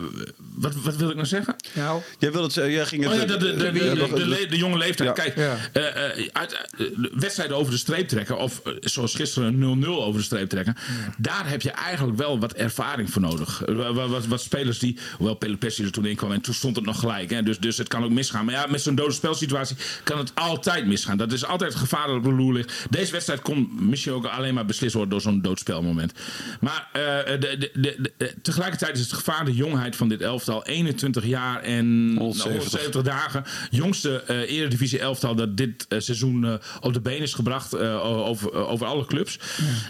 [0.58, 1.56] wat, wat wil ik nou zeggen?
[1.74, 3.14] Nou, Jij, wil het, zeggen, jij ging het...
[3.14, 5.18] Oh ja, de, de, de, de, Ja, de, nog- de le- de jonge leeftijd.
[5.18, 5.24] Ja.
[5.24, 5.56] Kijk, Ja.
[5.74, 9.88] eh, eh, uit, eh, de wedstrijden over de streep trekken, of zoals gisteren een 0-0
[10.04, 10.76] over de streep trekken,
[11.18, 13.62] daar heb je eigenlijk wel wat ervaring voor nodig.
[13.66, 16.76] Wa- wa- Wat, wat, spelers die, hoewel Pelopessi er toen in kwam en toen stond
[16.76, 18.46] het nog gelijk, hè, dus, dus het kan ook misgaan.
[18.46, 21.18] Maar ja, met zo'n dode spelsituatie kan het altijd misgaan.
[21.18, 22.86] Dat is altijd het gevaar dat op de loer ligt.
[22.90, 26.12] Deze wedstrijd kon misschien ook alleen maar beslist worden door zo'n doodspelmoment.
[26.60, 27.02] Maar eh,
[27.40, 31.62] de, de, de, de- tegelijkertijd is het gevaar de jongheid van dit elftal, 21 jaar
[31.62, 32.44] en 170.
[32.44, 33.44] 170 dagen.
[33.70, 38.06] Jongste eh Eredivisie elftal dat dit eh, seizoen eh, op de been is gebracht eh,
[38.06, 39.40] over, eh, over alle clubs.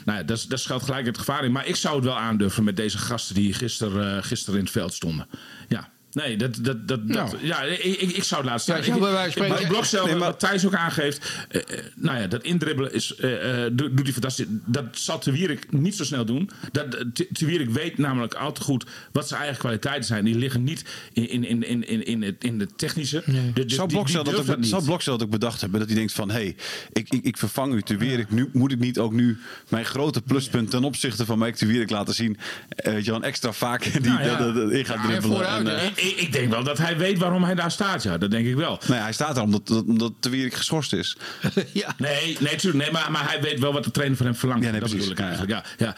[0.06, 1.52] Nou, ja, dat, is- dat schuilt gelijk het gevaar in.
[1.52, 4.74] Maar ik zou het wel aandurven met deze gasten die gisteren, eh, gisteren in het
[4.74, 5.28] veld stonden.
[5.67, 5.89] Ja.
[6.12, 8.76] Nee, dat, dat, dat, dat- ja, ik, ik, ik zou het laten staan.
[8.76, 8.88] Ja, ik
[9.36, 11.46] ik, ik blokstel, Nee, maar- wat Thijs ook aangeeft.
[11.50, 14.46] eh, eh, nou ja, dat indribbelen is, eh, eh, doet hij fantastisch.
[14.50, 16.50] Dat zal Te Wierik niet zo snel doen.
[16.72, 20.26] Dat, Te Te Wierik weet namelijk al te goed wat zijn eigen kwaliteiten zijn.
[20.26, 23.24] Die liggen niet in, in, in, in, in, in, het, in de technische.
[23.54, 25.80] Dus Zou Blokcel dat, ook- Blokcel dat bedacht hebben?
[25.80, 26.56] Dat hij denkt van, hé, hey,
[26.93, 28.32] ik, ik, ik vervang u te Wierik.
[28.32, 29.38] Nu moet ik niet ook nu
[29.70, 32.38] mijn grote pluspunt ten opzichte van Mike te Wierik laten zien.
[32.76, 34.38] Weet je wel, extra vaak die Nou ja.
[34.38, 35.67] dat, dat, in gaat en dribbelen.
[35.80, 35.91] En?
[35.97, 38.17] Ik, ik denk wel dat hij weet waarom hij daar staat, ja.
[38.17, 38.79] Dat denk ik wel.
[38.88, 41.17] Nee, hij staat er omdat, dat- omdat de Wierik geschorst is.
[41.73, 41.95] ja.
[41.97, 44.63] Nee, nee, tuurlijk, nee maar, maar hij weet wel wat de trainer van hem verlangt.
[44.63, 45.07] Ja, nee, dat precies.
[45.10, 45.65] bedoel ik eigenlijk.
[45.79, 45.95] Ja, ja.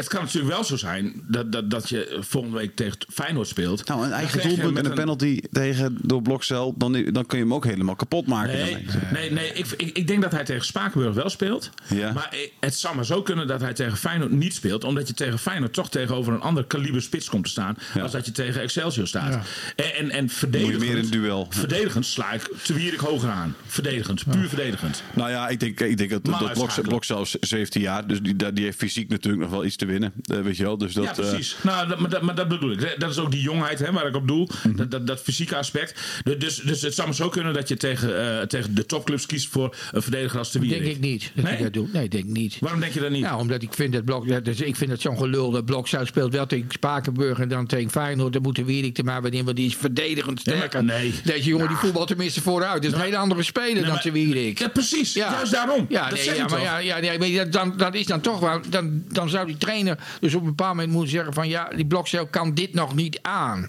[0.00, 3.88] Het kan natuurlijk wel zo zijn dat, dat, dat je volgende week tegen Feyenoord speelt.
[3.88, 7.44] Nou, een eigen doelpunt en met een penalty tegen door Blokcel, dan, dan kun je
[7.44, 8.52] hem ook helemaal kapot maken.
[8.52, 9.12] Nee, daarmee.
[9.12, 11.70] nee, nee ik, ik, ik denk dat hij tegen Spakenburg wel speelt.
[11.88, 12.12] Ja.
[12.12, 14.84] Maar het zou maar zo kunnen dat hij tegen Feyenoord niet speelt.
[14.84, 17.76] Omdat je tegen Feyenoord toch tegenover een ander kaliber spits komt te staan.
[17.94, 18.02] Ja.
[18.02, 19.46] Als dat je tegen Excelsior staat.
[19.76, 21.46] En, en, en Moet verdedigend, je meer in het duel.
[21.50, 23.54] verdedigend sla ik te Wierik hoger aan.
[23.66, 25.02] Verdedigend, puur verdedigend.
[25.14, 26.82] Nou ja, ik denk, ik denk dat, dat.
[26.82, 30.12] Blokcel is 17 jaar, dus die, die heeft fysiek natuurlijk nog wel iets te winnen.
[30.24, 31.56] eh, weet je wel, dus dat, ja, precies.
[31.62, 32.94] nou, dat, maar, dat, maar dat bedoel ik.
[32.98, 34.48] Dat is ook die jongheid hè, waar ik op doel.
[34.62, 34.76] Mhm.
[34.76, 36.00] dat, dat, dat fysieke aspect.
[36.24, 39.26] Dus, dus, dus het zou maar zo kunnen dat je tegen, eh, tegen de topclubs
[39.26, 40.82] kiest voor een verdediger als de Wierik.
[40.82, 41.30] Denk ik niet.
[41.34, 41.54] Dat Nee?
[41.56, 41.88] ik dat doe.
[41.92, 42.56] Nee, denk ik niet.
[42.60, 43.22] Waarom denk je dat niet?
[43.22, 45.50] Nou, omdat ik vind dat Blok, dat is- ik vind dat zo'n gelul.
[45.50, 48.32] Dat Blokzuil speelt wel tegen Spakenburg en dan tegen Feyenoord.
[48.32, 50.84] Dan moet de Wierik er maar weer in, want die is verdedigend Ja, sterker.
[50.84, 51.14] nee.
[51.24, 52.82] Deze jongen die voetbalt tenminste vooruit.
[52.82, 54.58] Dat is een hele andere speler Nee, dan maar- de Wierik.
[54.58, 55.12] Ja, precies.
[55.12, 55.86] Juist daarom.
[55.88, 58.40] Ja, Dat nee, ja, maar ja, ja, nee, weet je, dan, dat is dan toch
[58.40, 58.60] wel.
[58.68, 59.79] Dan, dan zou die trainer
[60.20, 63.18] dus op een bepaald moment moeten zeggen: van ja, die blokcel kan dit nog niet
[63.22, 63.68] aan.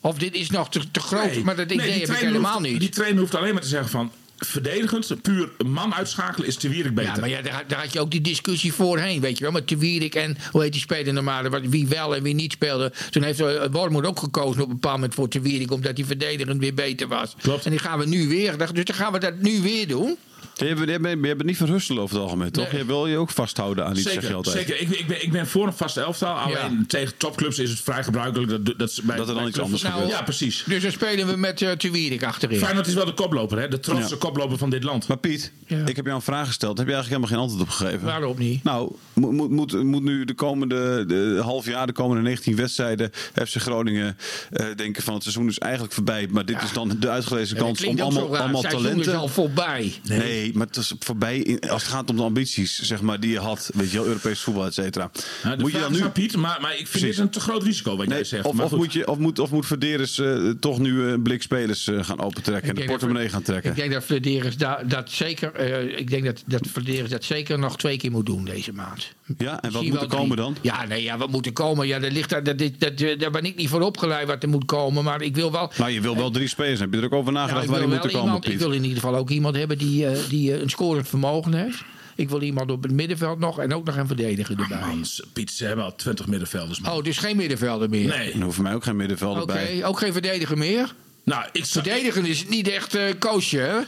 [0.00, 1.24] Of dit is nog te, te groot.
[1.30, 1.44] Nee.
[1.44, 2.80] Maar dat idee heb ik helemaal hoeft- niet.
[2.80, 4.10] Die trainer hoeft alleen maar te zeggen van...
[4.38, 7.14] verdedigend, puur man uitschakelen is te Wierik beter.
[7.14, 9.52] Ja, maar ja, daar, daar had je ook die discussie voorheen, weet je wel.
[9.52, 12.52] Met de Wierik en, hoe heet die speler normaal, wat- wie wel en wie niet
[12.52, 12.92] speelde.
[13.10, 16.06] Toen heeft uh, Wormoed ook gekozen op een bepaald moment voor de Wierik, omdat die
[16.06, 17.34] verdedigend weer beter was.
[17.42, 17.64] Klopt.
[17.64, 20.16] En die gaan we nu weer, dus dan gaan we dat nu weer doen.
[20.58, 22.70] Je hebt, je, hebt, je hebt niet van Husselen over het algemeen, toch?
[22.72, 22.80] Nee.
[22.80, 24.56] Je wil je ook vasthouden aan iets, zeg je Zeker, altijd.
[24.56, 24.80] zeker.
[24.80, 26.34] Ik, ik, ben, ik ben voor een vaste elftal.
[26.34, 29.82] Alleen tegen topclubs is het vrij gebruikelijk dat, dat, bij, Dat er dan iets anders
[29.82, 30.12] Nou, gebeurt.
[30.12, 30.64] Ja, precies.
[30.66, 32.58] Dus dan spelen we met uh, de Wierik achterin.
[32.58, 33.68] Feyenoord is wel de koploper, hè?
[33.68, 34.16] de trotse Ja.
[34.18, 35.06] koploper van dit land.
[35.08, 35.86] Maar Piet, Ja.
[35.86, 36.78] ik heb jou een vraag gesteld.
[36.78, 38.06] Heb je eigenlijk helemaal geen antwoord op gegeven?
[38.06, 38.64] Waarom niet?
[38.64, 43.10] Nou, moet, moet, moet, moet nu de komende de, half jaar, de komende 19 wedstrijden,
[43.46, 44.16] FC Groningen
[44.50, 46.28] eh, denken van het seizoen is eigenlijk voorbij.
[46.30, 49.12] Maar dit is dan de uitgelezen Ja, dat kans om allemaal, allemaal Het seizoen talenten.
[49.12, 49.92] is al voorbij.
[50.04, 50.47] Nee.
[50.54, 53.38] Maar het is voorbij in- als het gaat om de ambities, zeg maar, die je
[53.38, 53.70] had.
[53.74, 55.10] Weet je wel, Europees voetbal, et cetera.
[55.44, 56.08] Nou, moet je dan is nu...
[56.08, 57.08] Piet, maar, maar ik vind Precies.
[57.16, 58.44] dit een te groot risico wat jij Nee, zegt.
[58.44, 58.78] of, Maar of, goed.
[58.78, 62.20] moet je, of, moet, of moet Verderes eh, toch nu een blik spelers eh, gaan
[62.20, 63.70] opentrekken en de dat portemonnee gaan trekken?
[63.70, 67.76] Ik denk dat da, dat zeker, eh, ik denk dat, dat Flederis dat zeker nog
[67.76, 69.12] twee keer moet doen deze maand.
[69.38, 70.36] Ja, en wat moet er komen drie.
[70.42, 70.56] dan?
[70.60, 71.86] Ja, nee, ja, wat moet er komen?
[71.86, 74.48] Ja, dat ligt daar, dat, dat, dat, daar ben ik niet voor opgeleid wat er
[74.48, 75.04] moet komen.
[75.04, 75.72] Maar ik wil wel.
[75.78, 76.80] Nou, je wil wel drie spelers.
[76.80, 79.00] Heb je er ook over nagedacht waar die moeten komen, iemand, ik wil in ieder
[79.00, 81.82] geval ook iemand hebben die, eh, die eh, een scorend vermogen heeft.
[82.14, 84.78] Ik wil iemand op het middenveld nog en ook nog een verdediger erbij.
[84.80, 86.80] Man, Piet, ze hebben al 20 middenvelders.
[86.80, 86.92] man.
[86.92, 88.08] Oh, dus geen middenvelder meer.
[88.08, 88.32] nee.
[88.32, 89.84] En hoeft mij ook geen middenvelder Oké, bij.
[89.84, 90.94] ook geen verdediger meer.
[91.24, 93.78] Nou, ik zou, Verdedigen is niet echt eh koosje, hè?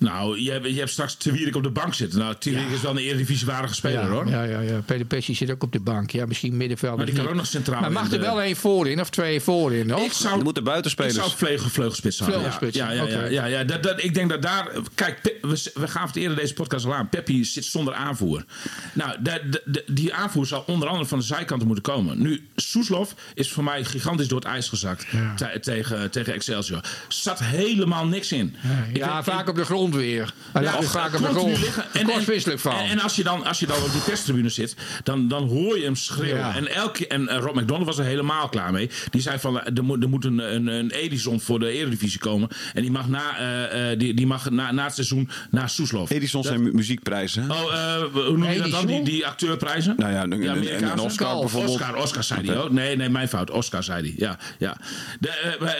[0.00, 2.18] Nou je, hebt, je hebt straks Te Wierik op de bank zitten.
[2.18, 4.28] Nou, Te Wierik is wel een eredivisiewaardige speler, hoor.
[4.28, 4.80] Ja, ja, ja.
[4.86, 6.10] Peter zit ook op de bank.
[6.10, 6.96] Ja, misschien middenvelder.
[6.98, 9.40] Maar die kan ook nog centraal Maar mag er de- wel één voorin of twee
[9.40, 10.04] voorin, nog?
[10.04, 11.14] Ik zou, Er moeten ik buitenspelers.
[11.14, 12.40] zou vleugel, vleugelspits houden.
[12.40, 14.68] Vleugelspits, Ja, ja, ja, ja, ja, dat, dat, ik denk dat daar...
[14.94, 17.08] Kijk, Pe- we, we gaven het eerder deze podcast al aan.
[17.08, 18.44] Peppi zit zonder aanvoer.
[18.92, 22.22] Nou, de, de- de- die aanvoer zal onder andere van de zijkanten moeten komen.
[22.22, 26.80] Nu, Soeslof is voor mij gigantisch door het ijs gezakt te- tegen, tegen Excelsior.
[27.08, 28.56] Zat helemaal niks in.
[28.88, 30.32] Ik ja, vaak op de grond weer.
[30.78, 31.58] Of vaak op de continu grond.
[31.58, 31.84] liggen.
[31.92, 32.72] En, Kort wisselijk van.
[32.78, 35.78] En, en als, je dan, als je dan op die perstribune zit, dan, dan hoor
[35.78, 36.38] je hem schreeuwen.
[36.38, 36.54] Ja.
[36.56, 38.90] En, elke, en eh, Rob McDonald was er helemaal klaar mee.
[39.10, 42.20] Die zei van, eh, er moet, er moet een, een, een Edison voor de Eredivisie
[42.20, 42.48] komen.
[42.74, 46.10] En die mag na, eh, eh, die, die mag na, na het seizoen naar Soeslof.
[46.10, 47.50] Edison zijn mu- muziekprijzen.
[47.50, 48.86] Oh, eh, hoe noem je dat dan?
[48.86, 49.94] Die, die acteurprijzen?
[49.98, 50.84] Nou ja, een- een- Amerikaanse?
[50.84, 51.74] een Oscar Oscar, bijvoorbeeld.
[51.80, 52.58] Oscar, Oscar zei hij.
[52.58, 53.50] Oh, nee, nee, mijn fout.
[53.50, 54.14] Oscar zei hij.
[54.16, 54.76] Ja, ja.
[55.20, 55.28] De,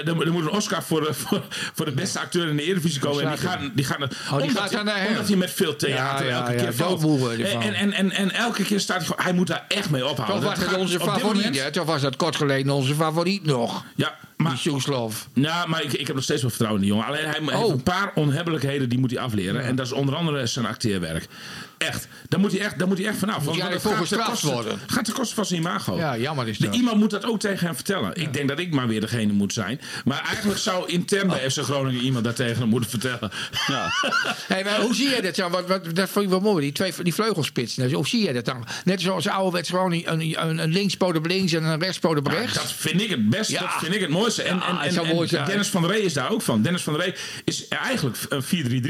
[0.04, 1.42] er, moet een Oscar voor, de- voor,
[1.74, 3.22] voor de beste acteur in de Eredivisie komen.
[3.24, 5.08] En die gaat, die gaat, Oh, gaat naar hem.
[5.08, 7.04] omdat hij met veel theater Ja, elke ja, keer valt.
[7.40, 9.22] En, en, en, en, elke keer staat hij gewoon...
[9.22, 10.36] Hij moet daar echt mee ophouden.
[10.36, 11.70] Toch was Dat gaat onze favoriet, hè?
[11.70, 13.84] Toch was dat kort geleden onze favoriet nog.
[13.94, 14.58] Ja, Die maar...
[14.58, 15.28] Soeslof.
[15.34, 17.12] Ja, maar ik, ik heb nog steeds wel vertrouwen in die jongen.
[17.12, 17.70] Alleen hij heeft Oh.
[17.72, 19.62] een paar onhebbelijkheden die moet hij afleren.
[19.64, 21.26] En dat is onder andere zijn acteerwerk.
[21.78, 22.08] Echt.
[22.28, 23.44] Daar moet hij echt, daar moet hij echt vanaf.
[23.44, 24.78] Want gestraft koste- worden?
[24.86, 25.96] Gaat ten koste van zijn imago.
[25.96, 26.74] Ja, jammer is De, dat.
[26.74, 28.14] iemand moet dat ook tegen hem vertellen.
[28.14, 29.80] Ik denk dat ik maar weer degene moet zijn.
[30.04, 31.36] Maar eigenlijk zou intern Oh.
[31.36, 33.30] bij FC Groningen iemand dat tegen hem moeten vertellen.
[33.66, 33.88] Ja.
[34.48, 35.50] Hey, maar hoe zie jij dat dan?
[35.50, 37.82] Wat, wat, dat vond ik wel mooi, die, twee, die vleugelspitsen.
[37.82, 38.66] Dus Hoe zie jij dat dan?
[38.84, 42.54] Net zoals ouderwets gewoon een, een, een linkspoot op links en een rechtspoot op rechts.
[42.54, 43.50] dat vind ik het best.
[43.50, 43.60] Ja.
[43.60, 45.46] Dat vind ik het En, Ja, en.
[45.46, 46.62] Dennis van der Rey is daar ook van.
[46.62, 47.14] Dennis van der Rey
[47.44, 48.42] is eigenlijk een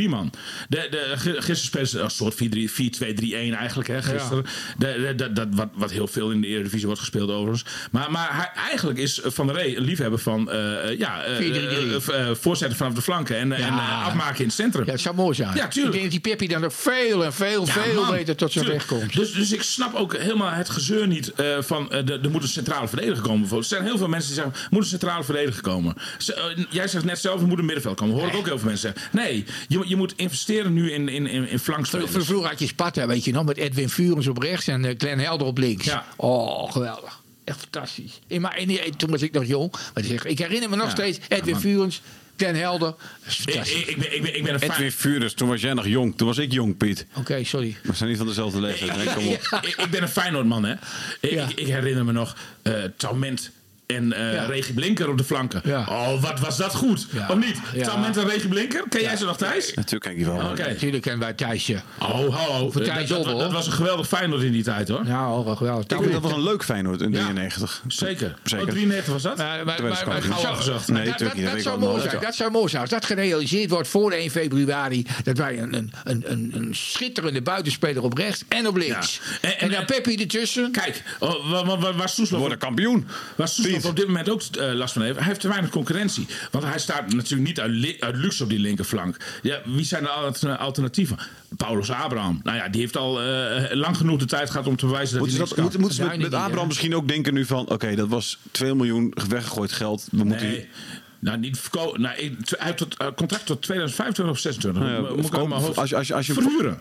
[0.06, 0.32] 4-3-3 man.
[0.68, 3.88] De, de, gisteren speelden ze een soort 4-2-3-1 eigenlijk.
[3.88, 4.44] Hè, gisteren.
[4.78, 7.64] De, de, de- dat, wat, wat heel veel in de Eredivisie wordt gespeeld overigens.
[7.90, 12.10] Maar, maar hij, eigenlijk is Van der Rey een liefhebber van eh, ja, eh, 4-3-3.
[12.12, 13.36] eh, voorzetten vanaf de flanken.
[13.36, 13.72] En, en
[14.04, 14.84] afmaken in het centrum.
[14.86, 15.56] Ja, het zou mooi zijn.
[15.56, 15.94] Ja, tuurlijk.
[15.94, 18.10] Ik denk dat die Peppi dan nog veel en veel, Ja, veel man.
[18.10, 19.12] beter tot zijn recht komt.
[19.16, 22.88] Dus, dus ik snap ook helemaal het gezeur niet van de- er moet een centrale
[22.88, 23.56] verdediger komen.
[23.56, 25.24] Er zijn heel veel mensen die zeggen: moet een centrale
[25.60, 25.94] komen.
[26.18, 28.14] Z- eh, jij zegt net zelf, er moet een middenveld komen.
[28.14, 29.18] Hoor ik ook heel veel mensen zeggen.
[29.18, 32.10] Nee, je, moet- je moet investeren nu in, in, in, in flankspelers.
[32.10, 34.94] Vro- Vroeger had je Sparta, weet je nog, met Edwin Vurens op rechts en eh,
[34.98, 35.84] Glenn Helder op links.
[35.84, 36.04] Ja.
[36.16, 37.20] Oh, geweldig.
[37.44, 38.18] Echt fantastisch.
[38.26, 39.70] In, maar in, in- toen was ik nog jong.
[39.72, 40.90] Maar ik zeg, ik herinner me nog Ja.
[40.92, 42.02] steeds Edwin Vurens,
[42.36, 42.88] Glenn Helder.
[43.26, 43.74] Ik, fantastisch.
[43.80, 44.92] ik, ik, ben, ik, ben, ik ben een Edwin.
[44.92, 46.16] Furens, toen was jij nog jong.
[46.16, 47.06] Toen was ik jong, Piet.
[47.14, 47.76] Oké, sorry.
[47.82, 48.96] We zijn niet van dezelfde leeftijd.
[48.96, 49.04] hè?
[49.14, 49.58] Kom op.
[49.62, 50.74] ik, ik ben een Feyenoordman, hè.
[51.20, 51.48] Ik, Ja.
[51.48, 53.50] ik, ik herinner me nog eh Talment
[53.94, 54.44] en eh Ja.
[54.44, 55.60] Regie Blinker op de flanken.
[55.64, 55.86] Ja.
[55.88, 57.06] Oh, wat was dat goed.
[57.10, 57.26] Ja.
[57.30, 57.56] Of niet?
[57.74, 57.84] Ja.
[57.84, 58.84] Talment en Regie Blinker?
[58.88, 59.74] Ken jij ze nog, Thijs?
[59.74, 60.50] Natuurlijk kijk je wel.
[60.50, 60.68] Oké.
[60.68, 61.80] Natuurlijk kennen wij Thijsje.
[61.98, 62.70] Oh, hallo.
[62.70, 65.06] Voor Dat, Thijs dat, dat was een geweldig Feyenoord in die tijd, hoor.
[65.06, 65.84] Ja, oh, geweldig.
[65.86, 67.18] Ik vind dat was een leuk Feyenoord in Ja.
[67.22, 67.82] 93.
[67.86, 68.34] Zeker.
[68.44, 68.66] Zeker.
[68.66, 69.36] Oh, 93 was dat?
[69.36, 69.78] Maar, maar.
[70.86, 72.20] Nee, dat, dat, dat dat zou ik wel mooi zijn.
[72.22, 72.80] Dat zou mooi zijn.
[72.82, 75.06] Als dat gerealiseerd wordt voor 1 februari.
[75.24, 79.20] Dat wij een, een, een, een, een schitterende buitenspeler op rechts en op links.
[79.22, 79.48] Ja.
[79.48, 80.70] En- En, en- dan Peppi ertussen.
[80.72, 81.64] Kijk, oh,
[81.96, 83.06] waar, Soeslof Worden kampioen.
[83.36, 83.90] Waar Soeslof Piet.
[83.90, 85.16] op dit moment ook eh, last van heeft.
[85.18, 86.26] Hij heeft te weinig concurrentie.
[86.50, 89.16] Want hij staat natuurlijk niet uit, uit luxe op die linkerflank.
[89.42, 91.18] Ja, wie zijn de alter- alternatieven?
[91.56, 92.40] Paulus Abraham.
[92.42, 95.26] Nou ja, die heeft al eh, lang genoeg de tijd gehad om te bewijzen dat
[95.28, 97.68] Moeten hij moeten, moeten ze met, met Abraham misschien ook denken nu van...
[97.68, 100.06] Oké, dat was 2 miljoen weggegooid geld.
[100.10, 100.68] We moeten Nee.
[101.18, 104.82] Nou, niet verko- nou, hij heeft tot, eh, contract tot 2025 of 26.
[104.82, 106.80] Nou ja, Moet ik hoofd- als als je- als je- Verhuren.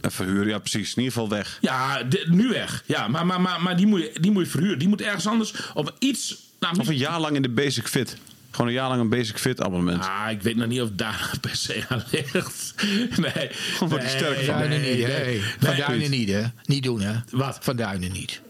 [0.00, 0.46] Verhuren.
[0.48, 0.94] Ja, precies.
[0.94, 1.58] In ieder geval weg.
[1.60, 2.82] Ja, de- nu weg.
[2.86, 4.78] Ja, maar, maar, maar, maar die, moet je, die moet je verhuren.
[4.78, 6.36] Die moet ergens anders op iets...
[6.60, 8.16] Nou, Of een jaar lang in de basic fit.
[8.50, 10.02] Gewoon een jaar lang een basic fit abonnement.
[10.04, 12.74] Ah, ik weet nog niet of daar per se aan ligt.
[13.16, 13.48] Nee.
[13.50, 14.54] Gewoon wat hij sterk van.
[14.54, 15.12] Duinen nee, niet, hè?
[15.12, 15.22] nee.
[15.24, 16.42] Hey, Van Nee, Duinen niet, hè?
[16.64, 17.12] Niet doen, hè?
[17.30, 17.58] Wat?
[17.60, 18.40] Van Duinen niet.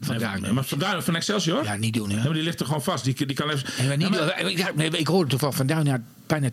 [0.00, 0.54] Van Nee, Duinen.
[0.54, 1.64] Maar van, Duinen, van Excelsior?
[1.64, 2.22] Ja, niet doen, hè?
[2.24, 3.04] Maar die ligt er gewoon vast.
[3.04, 3.68] Die, die kan even...
[3.78, 6.48] En maar niet, Ja, maar- ja, nee, ik hoorde toch van Van Duinen bijna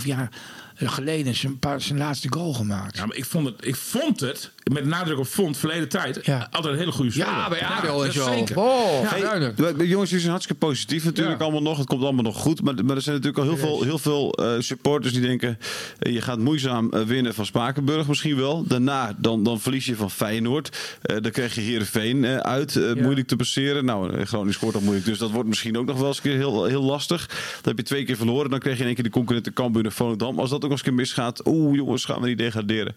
[0.00, 0.28] 2,5 jaar
[0.76, 2.96] geleden zijn, zijn laatste goal gemaakt.
[2.96, 6.48] Ja, maar ik vond het, ik vond het met nadruk op vond, verleden tijd, Ja.
[6.50, 7.28] altijd een hele goede speler.
[7.28, 8.24] Ja, bij ADO en zo.
[8.32, 8.58] Zeker.
[8.58, 9.54] Oh, Ja, Van hey.
[9.76, 11.44] De, jongens die zijn hartstikke positief natuurlijk Ja.
[11.44, 11.78] allemaal nog.
[11.78, 12.62] Het komt allemaal nog goed.
[12.62, 15.58] Maar, maar er zijn natuurlijk al heel veel, heel veel eh, supporters die denken...
[15.98, 18.64] eh, je gaat moeizaam eh, winnen van Spakenburg misschien wel.
[18.66, 20.76] Daarna dan, dan verlies je van Feyenoord.
[21.02, 22.76] Eh, dan krijg je Heerenveen eh, uit.
[22.76, 23.84] eh, Moeilijk te passeren.
[23.84, 25.06] Nou, Groningen scoort al moeilijk.
[25.06, 27.26] Dus dat wordt misschien ook nog wel eens een keer heel, heel lastig.
[27.26, 28.50] Dan heb je twee keer verloren.
[28.50, 30.38] Dan krijg je in één keer de concurrenten Cambuur en Volendam.
[30.38, 31.46] Als dat ook nog eens een keer misgaat...
[31.46, 32.94] Oeh jongens, gaan we niet degraderen.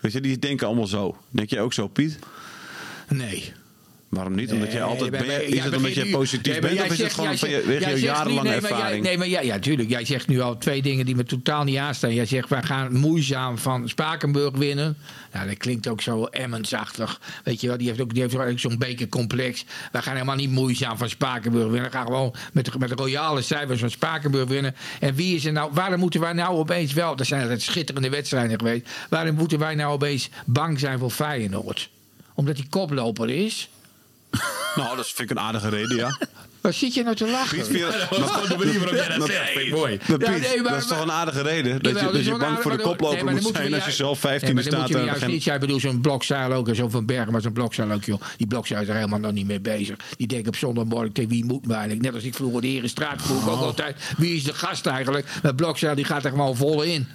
[0.00, 1.16] Weet je, die denken allemaal zo.
[1.30, 2.18] Denk jij ook zo, Piet?
[3.08, 3.52] Nee.
[4.10, 4.52] Waarom niet?
[4.52, 6.80] Omdat jij altijd Nee, ben, is het omdat jij positief bent?
[6.80, 9.04] Of is het gewoon van je, jarenlange nee, maar jij- ervaring?
[9.04, 9.88] Nee, maar ja, ja, tuurlijk.
[9.88, 12.14] Jij zegt nu al twee dingen die me totaal niet aanstaan.
[12.14, 14.96] Jij zegt, wij gaan moeizaam van Spakenburg winnen.
[15.32, 17.20] Nou, dat klinkt ook zo Emmensachtig.
[17.44, 19.64] Weet je wel, die heeft ook, die heeft ook zo'n bekercomplex.
[19.92, 21.90] Wij gaan helemaal niet moeizaam van Spakenburg winnen.
[21.90, 24.74] We gaan gewoon met, de- met de royale cijfers van Spakenburg winnen.
[25.00, 27.16] En wie is er nou, waarom moeten wij nou opeens wel...
[27.16, 28.88] Dat zijn altijd schitterende wedstrijden geweest.
[29.08, 31.90] Waarom moeten wij nou opeens bang zijn voor Feyenoord?
[32.34, 33.68] Omdat die koploper is?
[34.76, 36.18] Nou, dat vind ik een aardige reden, ja.
[36.60, 37.56] Waar zit je nou te lachen?
[37.56, 39.50] Piet, vind je- Dat was gewoon de manier waarop jij dat Maar- zegt.
[39.50, 39.98] Vind ik mooi.
[40.08, 41.72] maar Ja, Piet, nee, maar- dat is toch een aardige reden?
[41.82, 43.74] Dat je, dat dat is je bang voor de koploper nee, maar dan moet zijn
[43.74, 44.90] als je zelf 15e nee, staat.
[44.90, 47.52] en juist geen- niet, jij bedoelt zo'n blokzaal ook, en zo'n Van Bergen, maar zo'n
[47.52, 48.20] blokzaal ook, joh.
[48.36, 49.96] Die blokzaal is er helemaal nog niet mee bezig.
[50.16, 52.02] Die denken op zondagmorgen, tegen wie moet me eigenlijk?
[52.02, 53.52] Net als ik vroeger de Herenstraat vroeg Oh.
[53.52, 53.96] ook altijd.
[54.16, 55.26] Wie is de gast eigenlijk?
[55.42, 57.06] Maar blokzaal die gaat er gewoon vol in.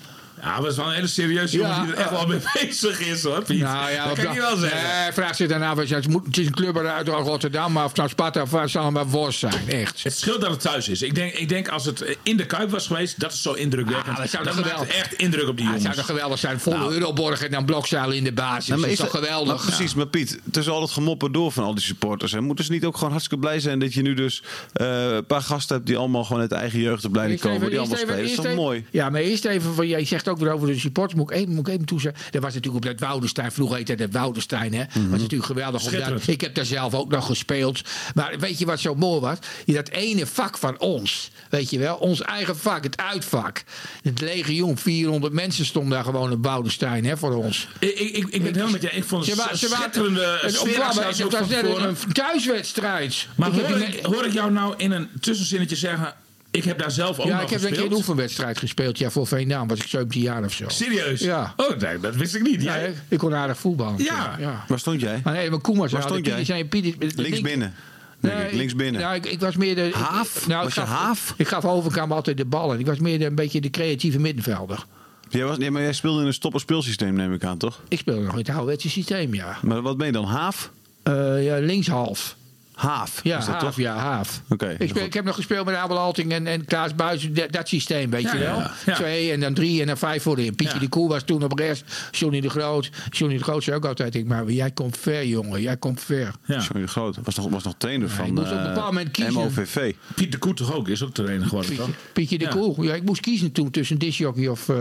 [0.46, 1.84] Ja, maar dat is wel een hele serieuze jongen Ja.
[1.84, 3.60] die er echt wel mee bezig is, hoor, Piet.
[3.60, 4.80] Nou ja, dat kan je wel zeggen.
[5.04, 7.84] Nee, vraag zich daarna, wat je- het, moet, het is een club uit Rotterdam, maar
[7.84, 10.04] of het nou Sparta of waar, zal maar worst zijn, echt.
[10.04, 11.02] Het scheelt dat het thuis is.
[11.02, 13.54] Ik denk, ik denk als het eh, in de Kuip was geweest, dat is zo
[13.54, 14.16] indrukwekkend.
[14.16, 15.96] Ah, dat zou dat maakt echt indruk op die Ja, het jongens.
[15.96, 16.94] zou toch geweldig zijn, volle Nou.
[16.94, 18.68] Euroborg en dan blokzaal in de basis.
[18.68, 19.56] Ja, dat is toch geweldig?
[19.56, 22.32] maar precies, maar Piet, het is al het gemopper door van al die supporters.
[22.32, 22.42] Hè.
[22.42, 25.42] Moeten ze niet ook gewoon hartstikke blij zijn dat je nu dus eh, een paar
[25.42, 28.18] gasten hebt die allemaal gewoon uit de eigen jeugdopleiding komen, die allemaal spelen.
[28.18, 28.86] Dat is toch mooi?
[28.92, 31.54] Ja, maar eerst even, van, jij zegt ook weer over de supporters, moet ik even,
[31.54, 32.22] moet ik even toezeggen.
[32.32, 34.84] Dat was natuurlijk op dat Woudenstein, vroeger heette het Woudenstein, hè.
[34.84, 35.10] Mhm.
[35.10, 35.84] was natuurlijk geweldig.
[35.86, 36.28] om daar- Schitterend.
[36.28, 37.82] ik heb daar zelf ook nog gespeeld.
[38.16, 39.38] Maar weet je wat zo mooi was?
[39.66, 43.64] Dat ene vak van ons, weet je wel, ons eigen vak, het uitvak.
[44.02, 47.68] Het legioen, 400 mensen stonden daar gewoon op Woudenstein, hè, voor ons.
[47.80, 48.90] Ik, ik, ik, ik ben helemaal met je.
[48.90, 53.28] Ik vond het een schitterende het ook was net een thuiswedstrijd.
[53.36, 56.14] Maar ik, hoor ik jou nou in een tussenzinnetje zeggen...
[56.58, 58.98] Ik heb daar zelf ook ja, nog ik heb een keer een oefenwedstrijd gespeeld.
[58.98, 60.66] Ja, voor Veendam was ik 17 jaar of zo.
[60.68, 61.20] Serieus?
[61.20, 61.54] Ja.
[61.58, 62.62] Oh, nee, dat wist ik niet.
[62.62, 62.94] Ja, Jij?
[63.08, 64.04] ik kon aardig voetballen.
[64.04, 64.36] Ja.
[64.40, 64.66] ja.
[64.68, 65.22] Waar stond jij?
[65.24, 66.68] Maar nee, maar Koeman zei Waar stond jij?
[66.70, 67.74] Links link- binnen.
[68.20, 68.56] Nee.
[68.56, 69.02] Links binnen.
[69.02, 69.88] Nou, ik, ik was meer de...
[69.88, 70.48] ik- Haaf?
[70.48, 71.34] nou, Was ik je gaf, haaf?
[71.38, 72.80] Ik gaf Overkamp altijd de ballen.
[72.80, 74.86] Ik was meer de, een beetje de creatieve middenvelder.
[75.30, 77.82] Jij, was, nee, maar jij speelde in een stopperspeelsysteem, neem ik aan, toch?
[77.88, 79.58] Ik speelde nog in het ouderwetse systeem, ja.
[79.62, 80.26] Maar wat ben je dan?
[80.26, 80.72] Haaf?
[81.04, 82.36] Eh, ja linkshalf.
[82.76, 83.24] Haaf.
[83.24, 83.76] Ja, is dat Haaf, toch?
[83.76, 84.42] ja, Haaf.
[84.50, 87.68] Oké, ik, ik heb nog gespeeld met Abel Alting en, en Klaas Buis, dat, dat
[87.68, 88.58] systeem, weet Ja, je wel.
[88.58, 88.72] ja.
[88.86, 88.96] Ja.
[88.96, 90.56] Twee en dan drie en dan vijf voorin.
[90.56, 90.80] Pietje Ja.
[90.80, 92.90] de Koe was toen op rechts, Johnny de Groot.
[93.10, 96.32] Johnny de Groot zei ook altijd, ik, maar jij komt ver, jongen, jij komt ver.
[96.46, 96.56] Ja.
[96.60, 99.12] Johnny de Groot was nog, was nog trainer van moest op een eh, bepaald moment
[99.12, 99.34] kiezen.
[99.34, 99.94] MOVV.
[100.16, 100.88] Piet de Koet toch ook?
[100.88, 101.90] Is ook trainer geworden, toch?
[102.14, 102.50] Pietje de Ja.
[102.50, 102.86] Koe.
[102.86, 104.76] Ja, ik moest kiezen toen tussen disjockey of, eh,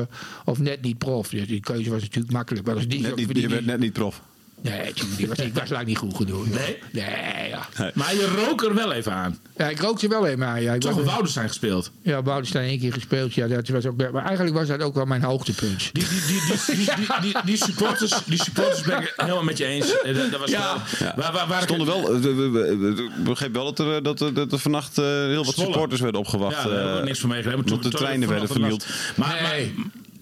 [0.44, 1.28] of net niet prof.
[1.28, 2.66] Dus die keuze was natuurlijk makkelijk.
[2.66, 4.21] Maar als Net disjockey niet, je werd net niet prof.
[4.63, 6.46] Nee, die was, ik was lang niet goed genoeg.
[6.46, 6.55] joh.
[6.55, 6.79] Nee?
[6.92, 7.69] Nee, ja.
[7.94, 9.38] Maar je rook er wel even aan.
[9.57, 9.69] ja.
[9.69, 10.63] Ik rookte wel even aan.
[10.63, 11.90] Ja, ik Toch was- Woudenstein gespeeld.
[12.02, 13.35] Ja, Boudestein één keer gespeeld.
[13.35, 15.79] Ja, dat was ook, maar eigenlijk was dat ook wel mijn hoogtepunt.
[15.92, 19.59] Die, die, die, die, die, die, die, die supporters, die supporters ben ik helemaal met
[19.59, 20.00] je eens.
[20.02, 20.77] Eh, Dat, dat was Ja.
[20.98, 23.79] wel, waar, waar, waar ik- stonden wel, eh, we- we- we- ik begreep wel dat
[23.87, 25.71] er, eh, dat er, dat er vannacht eh, heel wat Zwolle.
[25.71, 26.57] supporters werden opgewacht.
[26.57, 27.69] Ja, daar hebben we eh, niks van meegekregen.
[27.69, 28.87] want de treinen werden vernield.
[29.15, 29.75] Maar, Nee.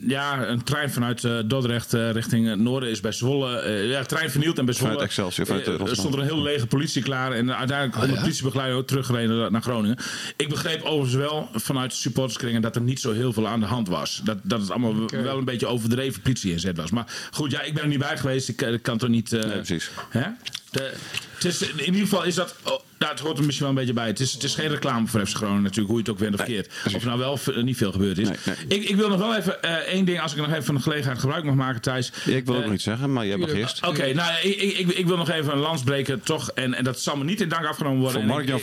[0.07, 3.57] Ja, een trein vanuit eh, Dordrecht eh, richting het noorden is bij Zwolle.
[3.59, 4.93] eh, ja, trein vernield en bij Zwolle.
[4.93, 5.95] Vanuit Excelsior, vanuit, Rotterdam.
[5.95, 7.33] stond er een heel lege politie klaar.
[7.33, 9.97] En uiteindelijk Oh, onder politiebegeleiding ook teruggereden naar Groningen.
[10.37, 13.67] Ik begreep overigens wel vanuit de supporterskringen dat er niet zo heel veel aan de
[13.67, 14.21] hand was.
[14.25, 16.91] Dat, dat het allemaal wel een beetje overdreven politie inzet was.
[16.91, 18.49] Maar goed, ja, ik ben er niet bij geweest.
[18.49, 19.33] Ik, eh, kan toch niet.
[19.33, 19.91] eh, Nee, precies.
[20.09, 20.25] Hè?
[20.71, 20.93] De,
[21.35, 22.55] het is, in ieder geval is dat.
[23.03, 24.07] Nou, het hoort er misschien wel een beetje bij.
[24.07, 26.35] Het is, het is geen reclame voor FC Groningen natuurlijk, hoe je het ook went
[26.41, 26.73] of keert.
[26.87, 28.29] Of er nou wel of er niet veel gebeurd is.
[28.29, 28.37] Nee,
[28.69, 28.79] nee.
[28.81, 30.81] Ik, ik wil nog wel even eh, één ding, als ik nog even van de
[30.81, 32.13] gelegenheid gebruik mag maken, Thijs.
[32.25, 33.87] Ja, ik wil ook Eh, nog iets zeggen, maar jij mag eerst.
[33.87, 36.51] Oké, nou, ik, ik, ik, ik wil nog even een lans breken, toch.
[36.51, 38.21] En, en dat zal me niet in dank afgenomen worden.
[38.21, 38.61] Voor En Mark-Jan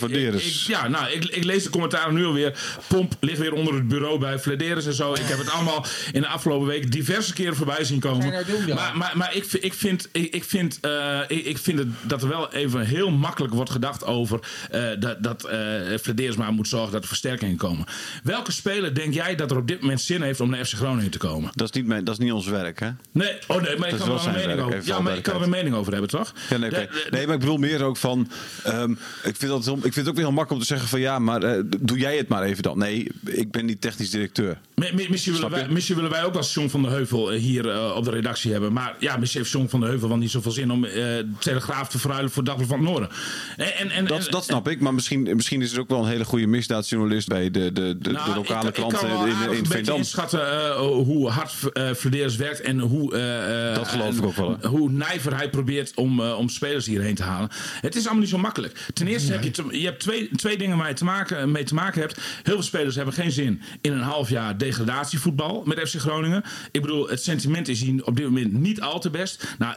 [0.68, 2.78] Ja, nou, ik, ik lees de commentaren nu alweer.
[2.88, 5.14] Pomp ligt weer onder het bureau bij Flederis en zo.
[5.14, 8.46] Ik heb het allemaal in de afgelopen week diverse keren voorbij zien komen.
[8.48, 11.80] Doen maar maar, maar ik, vind- ik vind, ik, ik vind, eh, ik, ik vind
[11.80, 14.29] het, dat er wel even heel makkelijk wordt gedacht over
[14.72, 15.58] eh, dat, dat eh
[16.02, 17.86] Flederis maar moet zorgen dat er versterkingen komen.
[18.24, 21.12] Welke speler denk jij dat er op dit moment zin heeft om naar FC Groningen
[21.12, 21.52] te komen?
[21.56, 22.90] Dat is niet, mijn, dat is niet ons werk, hè?
[23.12, 24.82] Nee, oh nee, maar ik kan wel er een mening over.
[24.86, 26.34] Ja, maar ik kan er een mening over hebben, toch?
[26.50, 26.70] Ja, nee.
[26.70, 28.30] De- de- nee, maar ik bedoel meer ook van.
[28.64, 28.92] ehm,
[29.24, 31.20] ik, vind dat ik vind het ook weer heel makkelijk om te zeggen van ja,
[31.20, 32.78] maar eh, doe jij het maar even dan.
[32.78, 34.58] Nee, ik ben niet technisch directeur.
[34.76, 37.40] Mi- mi- Misschien willen, wij, misschien willen wij ook als John van der Heuvel eh,
[37.40, 38.74] hier eh, op de redactie hebben.
[38.74, 41.28] Maar ja, misschien heeft John van der Heuvel wel niet zoveel zin om eh, de
[41.40, 43.10] Telegraaf te verruilen voor Dagblad van het Noorden.
[43.58, 46.10] En, en, en, Dat, dat snap ik, maar misschien, misschien is er ook wel een
[46.10, 49.28] hele goede misdaadjournalist bij de, de, de, Nou, de lokale ik, klanten ik in, in
[49.42, 49.98] een beetje Veendam.
[49.98, 54.58] inschatten eh, hoe hard uh, werkt en hoe, eh, eh, Dat geloof ik ook wel,
[54.62, 54.68] hè.
[54.68, 57.50] hoe nijver hij probeert om, eh, om spelers hierheen te halen.
[57.82, 58.86] Het is allemaal niet zo makkelijk.
[58.94, 61.64] Ten eerste heb je, te- je hebt twee, twee dingen waar je te maken, mee
[61.64, 62.16] te maken hebt.
[62.44, 66.44] Heel veel spelers hebben geen zin in een half jaar degradatievoetbal met FC Groningen.
[66.72, 69.56] Ik bedoel, het sentiment is hier op dit moment niet al te best.
[69.58, 69.76] Nou,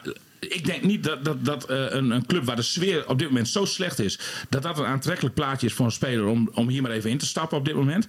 [0.48, 3.28] ik denk niet dat, dat, dat eh, een, een club waar de sfeer op dit
[3.28, 4.18] moment zo slecht is,
[4.48, 7.18] dat dat een aantrekkelijk plaatje is voor een speler om, om hier maar even in
[7.18, 8.06] te stappen op dit moment.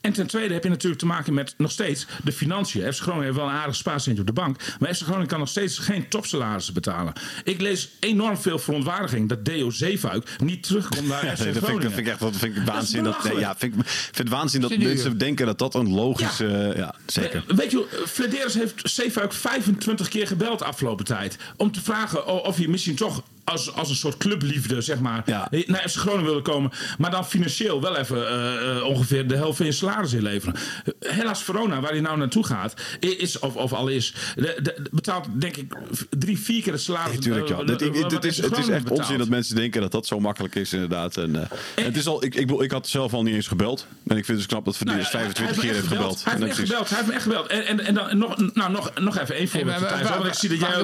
[0.00, 2.92] En ten tweede heb je natuurlijk te maken met nog steeds de financiën.
[2.92, 5.48] FC Groningen heeft wel een aardig spaarcentje op de bank, maar FC Groningen kan nog
[5.48, 7.12] steeds geen topsalarissen betalen.
[7.44, 11.56] Ik lees enorm veel verontwaardiging dat Deo Zeefuik niet terugkomt naar FC Nee, dat, vind
[11.56, 11.82] ik, Groningen.
[11.82, 13.04] dat vind ik echt dat vind ik waanzin.
[13.04, 13.40] Dat, nee, belachelijk.
[13.40, 16.72] ja, vind ik, vind het waanzin dat mensen denken dat dat een logische.
[16.76, 17.44] Ja, zeker.
[17.46, 21.36] Weet je, Flederis heeft Zeefuik 25 keer gebeld afgelopen tijd.
[21.56, 25.48] Om te vragen of hij misschien toch als, als een soort clubliefde, zeg maar, Ja.
[25.66, 26.70] naar FC Groningen wilde komen.
[26.98, 30.54] Maar dan financieel wel even eh, eh, ongeveer de helft van je salaris inleveren.
[31.00, 35.26] Helaas Verona, waar hij nou naartoe gaat, is, of, of al is, de, de- betaalt
[35.40, 35.72] denk ik
[36.18, 37.14] drie, vier keer het salaris.
[37.14, 37.54] Natuurlijk, ja.
[37.58, 40.54] eh, ik- het, is, het is echt onzin dat mensen denken dat dat zo makkelijk
[40.54, 41.16] is, inderdaad.
[41.16, 41.40] En, eh,
[41.74, 43.86] en het is al, ik, ik, ik had zelf al niet eens gebeld.
[44.06, 46.24] En ik vind het dus knap dat Verdieners Nou ja, 25 hij keer heeft gebeld.
[46.24, 46.88] Hij heeft echt gebeld.
[46.88, 47.46] Hij heeft me echt gebeld.
[47.46, 49.80] En, en, en dan nog, nou, nog, nog even één voorbeeld.
[49.80, 50.78] want ik zie dat mag- jij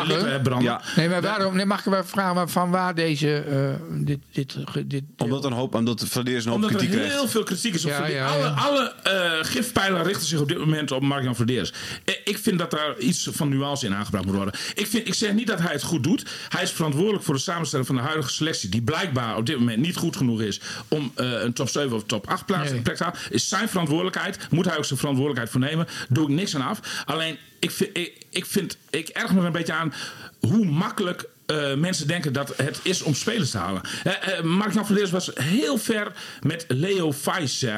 [0.00, 0.64] je lippen hebt branden.
[0.70, 0.80] Ja.
[0.96, 3.34] Nee, maar waarom, nee, mag ik wel vragen van waar deze.
[3.38, 4.56] eh, dit, dit,
[4.86, 7.30] dit, Omdat een hoop, omdat de Verdieners een hoop Omdat er kritiek heel krijgt.
[7.30, 8.18] veel kritiek is op Ja, Verdeers.
[8.18, 8.50] ja, Alle, ja.
[8.50, 11.72] alle eh, gifpijlen richten zich op dit moment op Mark-Jan Verdeers.
[12.04, 14.54] Eh, Ik vind dat daar iets van nuance in aangebracht moet worden.
[14.74, 16.24] Ik, vind, ik zeg niet dat hij het goed doet.
[16.48, 18.68] Hij is verantwoordelijk voor de samenstelling van de huidige selectie.
[18.68, 22.04] Die blijkbaar op dit moment niet goed genoeg is om eh, een top 7 of
[22.04, 22.80] top 8 plaats Nee.
[22.82, 23.18] plek te halen.
[23.30, 24.38] Is zijn verantwoordelijkheid.
[24.50, 25.86] Moet hij ook zijn verantwoordelijkheid voor nemen.
[26.08, 27.02] Doe ik niks aan af.
[27.06, 29.92] Alleen, ik vind, ik, ik, vind, ik erg me er een beetje aan
[30.40, 33.82] hoe makkelijk eh, mensen denken dat het is om spelers te halen.
[34.04, 37.12] Eh, eh, Mark-Jan Verdeers was heel ver met Leo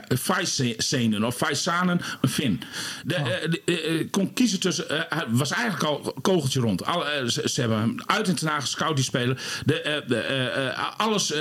[0.09, 2.63] Vijsenen of Vijsanen, een Fin.
[3.05, 6.83] De, de- eh, kon kiezen tussen, hij was eigenlijk al kogeltje rond.
[7.27, 9.43] Ze, ze hebben hem uit en ten gescout die speler.
[9.67, 11.33] De, de, alles,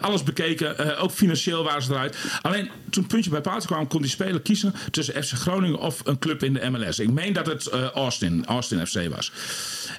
[0.00, 2.16] alles bekeken, ook financieel waren ze eruit.
[2.42, 6.00] Alleen toen het puntje bij paaltje kwam, kon die speler kiezen tussen FC Groningen of
[6.04, 6.98] een club in de MLS.
[6.98, 9.32] Ik meen dat het Austin, Austin FC was.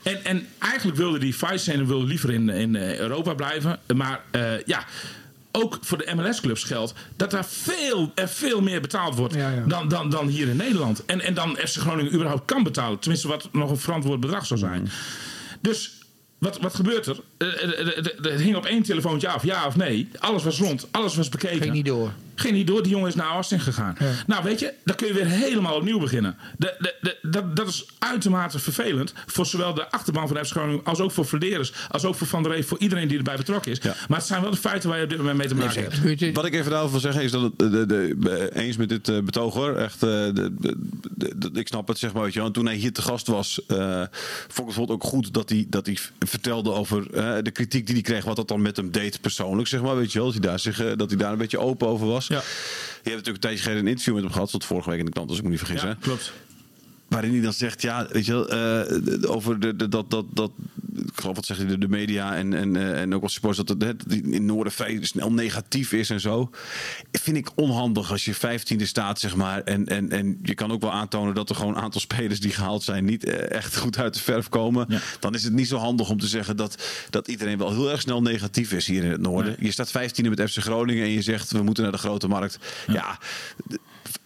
[0.08, 3.80] En, en eigenlijk wilde die Vijsenen wilde liever in, in eh, Europa blijven.
[3.96, 4.86] Maar eh, ja
[5.52, 9.64] ook voor de MLS-clubs geldt dat daar veel, er veel meer betaald wordt Ja, ja.
[9.68, 11.06] Dan, dan, dan hier in Nederland.
[11.06, 13.00] En, en dan FC Groningen überhaupt kan betalen.
[13.00, 14.90] Tenminste, wat nog een verantwoord bedrag zou zijn.
[15.62, 15.98] Dus
[16.38, 17.20] wat, wat gebeurt er?
[17.38, 20.10] Eh, eh, Het hing op één telefoontje af, ja of nee.
[20.20, 21.62] Alles was rond, alles was bekeken.
[21.62, 22.12] Ging niet door.
[22.40, 23.98] Ging niet door, die jongen is naar Austin gegaan.
[24.28, 26.38] Nou, weet je, dan kun je weer helemaal opnieuw beginnen.
[26.58, 30.84] De, de, de, dat, dat is uitermate vervelend voor zowel de achterban van FC Groningen...
[30.84, 32.68] als ook voor Verderers, als ook voor Van der Reef...
[32.68, 33.80] voor iedereen die erbij betrokken is.
[34.08, 35.96] Maar het zijn wel de feiten waar je op dit moment mee te maken hebt.
[36.36, 37.86] Wat ik even daarover wil zeggen is dat het, de, de,
[38.20, 39.76] de- eens met dit eh, betoog hoor.
[39.76, 40.76] Echt, eh, de, de-
[41.16, 42.24] de- de- ik snap het zeg maar.
[42.24, 42.42] Weet je.
[42.42, 45.50] En toen hij hier te gast was, eh, vond ik het bijvoorbeeld ook goed dat
[45.50, 47.12] hij, dat hij vertelde over
[47.44, 48.24] de kritiek die hij kreeg.
[48.24, 49.96] Wat dat dan met hem deed persoonlijk, zeg maar.
[49.96, 52.27] Weet je wel, dat hij daar, zich, dat hij daar een beetje open over was.
[52.28, 52.42] Ja.
[53.04, 54.50] Je hebt natuurlijk een tijdje geleden een interview met hem gehad.
[54.50, 55.82] Tot vorige week in de krant, als ik me niet vergis.
[55.82, 55.96] Ja, hè?
[55.96, 56.34] klopt.
[57.08, 60.52] Waarin hij dan zegt, ja, weet je wel, eh, over de, de- dat, dat, dat,
[60.96, 63.68] ik geloof wat zeg je, de, de media en, en, eh, en ook als supporters,
[63.68, 66.50] dat het in het noorden vrij snel negatief is en zo.
[67.12, 69.62] Vind ik onhandig als je vijftiende staat, zeg maar.
[69.64, 72.52] En, en, en je kan ook wel aantonen dat er gewoon een aantal spelers die
[72.52, 74.86] gehaald zijn niet eh, echt goed uit de verf komen.
[74.90, 75.00] Ja.
[75.20, 78.02] Dan is het niet zo handig om te zeggen dat, dat iedereen wel heel erg
[78.02, 79.56] snel negatief is hier in het noorden.
[79.60, 82.60] Je staat vijftiende met FC Groningen en je zegt we moeten naar de grote markt.
[82.88, 83.20] Ja,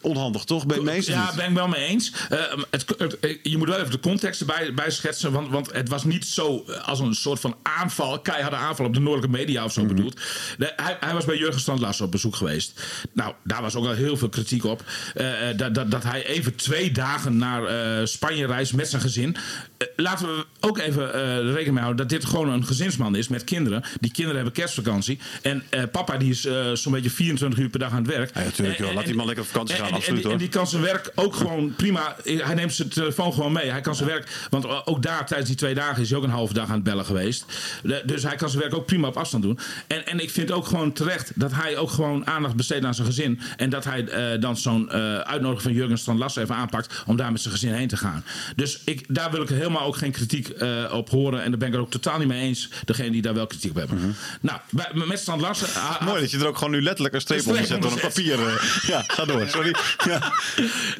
[0.02, 0.66] onhandig toch?
[0.66, 2.12] Ben je mee eens Ja, ben ik wel mee eens.
[2.30, 2.38] Eh,
[2.70, 5.32] het, het- je moet wel even de context erbij bij schetsen.
[5.32, 8.94] Want, want het was niet zo eh, als een soort van aanval, keiharde aanval op
[8.94, 9.96] de noordelijke media of zo Mhm.
[9.96, 10.20] bedoeld.
[10.58, 12.82] De- hij, hij was bij Jurgen Strand op bezoek geweest.
[13.14, 14.84] Nou, daar was ook al heel veel kritiek op.
[15.16, 15.26] Eh,
[15.56, 19.36] dat, dat, dat hij even twee dagen naar Spanje reist met zijn gezin.
[19.96, 21.12] Laten we ook even
[21.44, 23.84] rekening mee houden dat dit gewoon een gezinsman is met kinderen.
[24.00, 25.20] Die kinderen hebben kerstvakantie.
[25.42, 26.48] En papa die is
[26.82, 28.36] zo'n beetje 24 uur per dag aan het werk.
[28.36, 28.94] Ja, natuurlijk wel.
[28.94, 30.34] Laat die man lekker op gaan, en- en- absoluut, en, hoor.
[30.34, 32.16] En die kan zijn werk ook gewoon prima.
[32.24, 33.70] Hij neemt zijn telefoon gewoon mee.
[33.70, 34.48] Hij kan zijn werk.
[34.50, 36.84] Want ook daar tijdens die twee dagen is hij ook een halve dag aan het
[36.84, 37.46] bellen geweest.
[38.06, 39.60] Dus hij kan zijn werk ook prima op afstand doen.
[39.88, 43.08] En, en ik vind ook gewoon terecht dat hij ook gewoon aandacht besteedt aan zijn
[43.08, 43.40] gezin.
[43.58, 47.04] En dat hij eh, dan zo'n eh, uitnodiging van Jurgen Strand Lassen even aanpakt.
[47.06, 48.24] om daar met zijn gezin heen te gaan.
[48.56, 51.44] Dus ik, daar wil ik helemaal ook geen kritiek eh, op horen.
[51.44, 52.70] En daar ben ik er ook totaal niet mee eens.
[52.86, 54.16] Degene die daar wel kritiek op hebben.
[54.42, 55.68] Nou, bij, met Strand Lassen.
[55.82, 58.00] ah, Mooi dat je er ook gewoon nu letterlijk een streep onder zet door een
[58.00, 58.40] papier.
[58.88, 59.48] Ja, ga door.
[59.64, 59.76] Sorry.
[60.12, 60.32] Ja.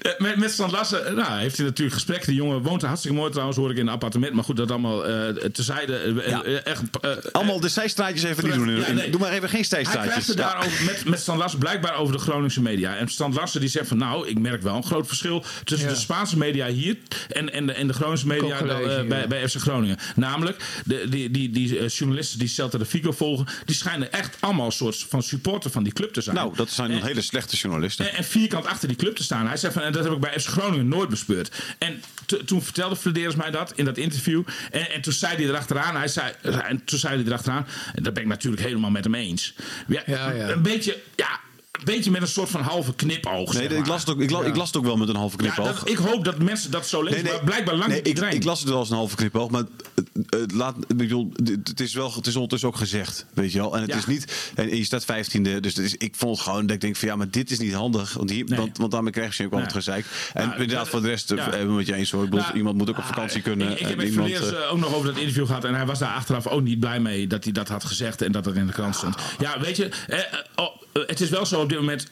[0.02, 2.26] Eh, Met, met Strand Lassen eh, nou, heeft hij natuurlijk gesprek.
[2.26, 4.34] Die jongen woont er hartstikke mooi trouwens, hoor ik in een appartement.
[4.34, 5.96] Maar goed, dat allemaal eh tezijde.
[5.98, 6.44] eh, Ja.
[6.44, 8.76] eh, echt, eh, Allemaal de zijstraatjes even niet doen.
[8.80, 9.10] Ja, nee.
[9.10, 10.28] Doe maar even geen hij zijstraatjes.
[10.28, 12.96] het daarover met, met Stan Lassen blijkbaar over de Groningse media.
[12.96, 15.94] En Stan Lassen die zegt van nou, ik merk wel een groot verschil tussen Ja.
[15.94, 16.98] de Spaanse media hier
[17.30, 19.98] en, en, de, en de Groningse media dan, bij, bij FC Groningen.
[20.16, 24.66] Namelijk, de, die, die, die journalisten die Celta de Vigo volgen, die schijnen echt allemaal
[24.66, 26.36] een soort van supporter van die club te zijn.
[26.36, 28.10] Nou, dat zijn En- hele slechte journalisten.
[28.12, 29.48] en, en vierkant achter die club te staan.
[29.48, 31.64] Hij zei van, en dat heb ik bij FC Groningen nooit bespeurd.
[31.78, 32.02] En
[32.46, 34.44] toen vertelde Flederis mij dat in dat interview.
[34.72, 38.14] En, en toen zei hij erachteraan, hij zei, en toen zei hij erachteraan, en dat
[38.14, 39.54] ben ik natuurlijk helemaal met hem eens.
[39.88, 40.50] Ja, Ja, ja.
[40.50, 41.40] Een beetje, ja,
[41.84, 43.54] beetje met een soort van halve knipoog.
[43.54, 45.38] Nee, ik las, het ook, ik, la- ik las het ook wel met een halve
[45.38, 45.80] knipoog.
[45.80, 48.60] dat, ik hoop dat mensen dat zo lezen, maar blijkbaar lang nee, niet ik, las
[48.60, 49.64] het wel als een halve knipoog, maar
[49.96, 51.32] het, het laat, ik bedoel,
[51.64, 53.76] het, is wel, het is ondertussen ook gezegd, weet je wel.
[53.76, 56.76] En het is niet, en je staat vijftiende, dus is, ik vond het gewoon dat
[56.76, 59.38] ik denk van ja, maar dit is niet handig, want, hier, want, want daarmee krijg
[59.38, 60.06] je ook wel het gezeik.
[60.34, 61.36] En Nou, inderdaad, voor de rest ja.
[61.36, 62.24] eh, hebben we met je eens hoor.
[62.24, 63.72] Ik bedoel, Nou, iemand moet ook op ah, vakantie kunnen.
[63.72, 65.64] Ik, ik heb met iemand, eh, eh, ook nog over dat interview gehad.
[65.64, 68.22] En hij was daar achteraf ook niet blij mee dat hij dat had gezegd.
[68.22, 69.16] En dat het in de krant stond.
[69.40, 70.20] Ja, weet je, eh,
[70.56, 72.08] oh, het is wel zo dit moment.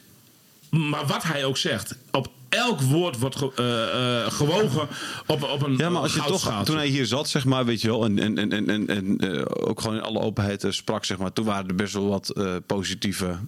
[0.70, 1.96] Maar wat hij ook zegt.
[2.10, 4.88] Op elk woord wordt ge- eh, eh, gewogen
[5.26, 7.80] op, op een Ja, maar als je toch, toen hij hier zat, zeg maar, weet
[7.80, 11.18] je wel, en, en, en, en, en, eh, ook gewoon in alle openheid sprak, zeg
[11.18, 12.32] maar, toen waren er best wel wat
[12.66, 13.38] positieve,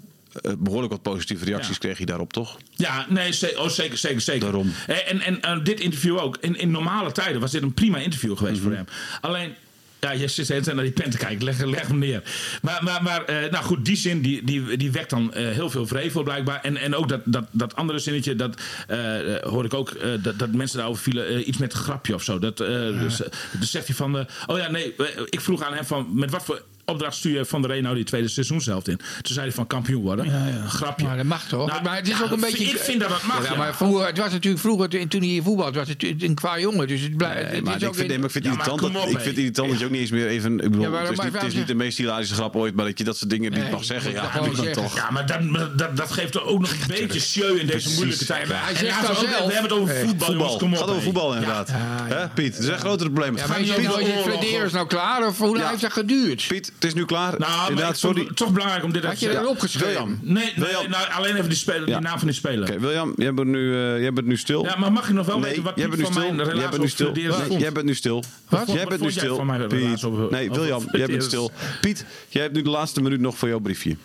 [0.43, 1.79] eh, behoorlijk wat positieve reacties Ja.
[1.79, 2.57] kreeg hij daarop, toch?
[2.75, 4.41] Ja, nee, oh, zeker, zeker, zeker.
[4.41, 4.73] Daarom.
[4.87, 6.37] En, en, en dit interview ook.
[6.41, 8.67] In, in normale tijden was dit een prima interview geweest Mhm.
[8.69, 8.87] voor hem.
[9.21, 9.55] Alleen,
[10.03, 11.45] ja, je zit de hele tijd naar die pen te kijken.
[11.45, 12.23] Leg, leg hem neer.
[12.63, 15.71] Maar, maar, maar eh, nou goed, die zin die, die, die wekt dan eh, heel
[15.71, 16.61] veel vrevel blijkbaar.
[16.61, 18.99] En, en ook dat, dat, dat andere zinnetje, dat eh,
[19.43, 21.49] hoor ik ook, dat, dat mensen daarover vielen.
[21.49, 22.39] iets met een grapje of zo.
[22.39, 23.23] Dat, dus,
[23.61, 24.95] dus zegt hij van, oh ja, nee,
[25.29, 27.95] ik vroeg aan hem van, met wat voor opdracht stuur je Van de Reen nou
[27.95, 28.97] die tweede seizoen zelf in?
[28.97, 30.35] Toen zei hij van kampioen worden.
[30.35, 31.07] Een grapje.
[31.07, 31.69] Maar dat mag toch?
[31.69, 32.65] Nou, maar het is ja, ook een beetje.
[32.65, 33.45] Ik vind dat dat mag.
[33.45, 33.59] Ja, ja.
[33.59, 36.89] maar vroeger, het was natuurlijk vroeger, toen hij hier voetbalde, was het een qua jongen.
[36.89, 37.43] Dus het blijft.
[37.47, 39.03] Nee, het maar is ik ook vind, nee, in- ik vind Ja, het irritant, dat,
[39.03, 39.29] op, ik vind hé.
[39.29, 40.53] het irritant dat je ook niet eens meer even...
[40.53, 42.75] Ik bedoel, Ja, maar het, is maar niet, het is de meest hilarische grap ooit,
[42.75, 44.13] maar dat je dat soort dingen niet Nee, mag zeggen.
[44.13, 44.95] Ja, dat toch.
[44.95, 48.25] Ja, maar dat, dat, dat geeft er ook nog een beetje show in deze moeilijke
[48.25, 48.49] tijd.
[48.53, 50.27] hij zegt we zelf- hebben het over voetbal.
[50.27, 51.39] Voetbal, het op, gaat over voetbal Ja.
[51.41, 51.69] inderdaad.
[51.69, 52.15] Ja, ja.
[52.17, 53.35] Hè, Piet, er zijn grotere problemen.
[53.37, 55.47] Ja, Het maar gaat is niet- het Piet, is oorlog, Flederis nou klaar of hoe
[55.47, 55.69] lang Ja.
[55.69, 56.45] heeft dat geduurd?
[56.49, 57.39] Piet, het is nu klaar.
[57.39, 58.25] Nou, inderdaad, sorry.
[58.25, 59.63] het toch belangrijk om dit Had even je te dat zeggen.
[59.65, 60.19] opgeschreven?
[60.21, 60.35] William.
[60.35, 60.91] Nee, nee William.
[60.91, 61.99] nou, alleen even die, speler, Ja.
[61.99, 62.69] die naam van die speler.
[62.71, 64.65] Oké, William, jij bent nu, eh, jij bent nu stil.
[64.65, 66.35] Ja, maar mag je nog wel nee, weten wat jij Piet bent nu van stil.
[66.35, 67.13] mijn Jij bent nu stil.
[67.13, 68.25] Nee, jij bent nu stil.
[68.49, 68.67] Wat?
[68.67, 69.37] Jij Wat bent nu stil.
[69.37, 70.31] van mijn Piet.
[70.31, 71.51] Nee, William, jij bent stil.
[71.81, 73.97] Piet, jij hebt nu de laatste minuut nog voor jouw briefje.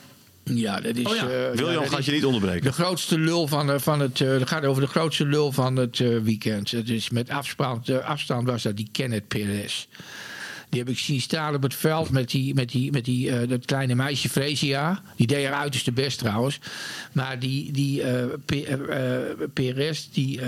[0.43, 1.05] Ja, dat is.
[1.05, 1.21] Oh ja.
[1.21, 2.61] eh, William dat gaat je niet onderbreken.
[2.61, 4.21] De grootste lul van, eh, van het.
[4.21, 6.71] eh, Het gaat over de grootste lul van het eh, weekend.
[6.71, 9.87] Het is met afstand, afstand was dat die Kenneth Perez.
[10.69, 13.49] Die heb ik zien staan op het veld met, die, met, die, met die, eh,
[13.49, 15.01] dat kleine meisje Fresia.
[15.15, 16.59] Die deed haar uiterste best trouwens.
[17.11, 19.21] Maar die, die eh, eh,
[19.53, 20.39] PRS die,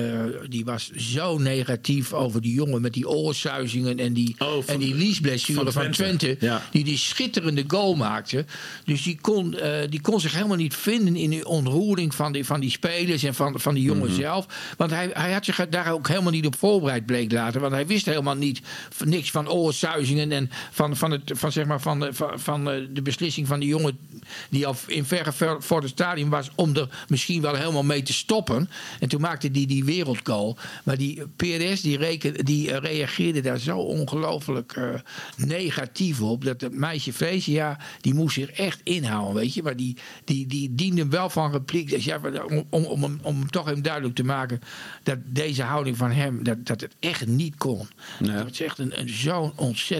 [0.49, 4.79] die was zo negatief over die jongen met die oorsuizingen en die, Oh, van- en
[4.79, 6.17] die liesblessure van, van Twente.
[6.17, 6.45] Twente.
[6.45, 6.61] Ja.
[6.71, 8.45] Die die schitterende goal maakte.
[8.85, 9.55] Dus die kon,
[9.89, 13.35] die kon zich helemaal niet vinden in die ontroering van die, van die spelers en
[13.35, 14.19] van, van die jongen Mhm.
[14.19, 14.45] zelf.
[14.77, 17.61] Want hij, hij had zich daar ook helemaal niet op voorbereid, bleek later.
[17.61, 21.65] Want hij wist helemaal niet van niks van oorsuizingen en van, van, het, van, zeg
[21.65, 23.97] maar, van, de, van, eh, de beslissing van die jongen
[24.49, 28.01] die al in verre ver voor het stadion was om er misschien wel helemaal mee
[28.01, 28.69] te stoppen.
[28.99, 30.57] En toen maakte hij die, die wereldgoal.
[30.83, 34.89] Maar die PRS die, reken, die eh, reageerde daar zo ongelooflijk eh,
[35.37, 36.43] negatief op.
[36.45, 39.63] Dat het meisje Freesia, die moest zich echt inhouden, weet je.
[39.63, 41.89] Maar die, die, die diende wel van repliek.
[41.89, 44.59] Dus ja, om, om, om, hem- om hem toch even duidelijk te maken
[45.03, 47.87] dat deze houding van hem, dat, dat het echt niet kon.
[48.19, 49.51] Dat is echt een, een zo'n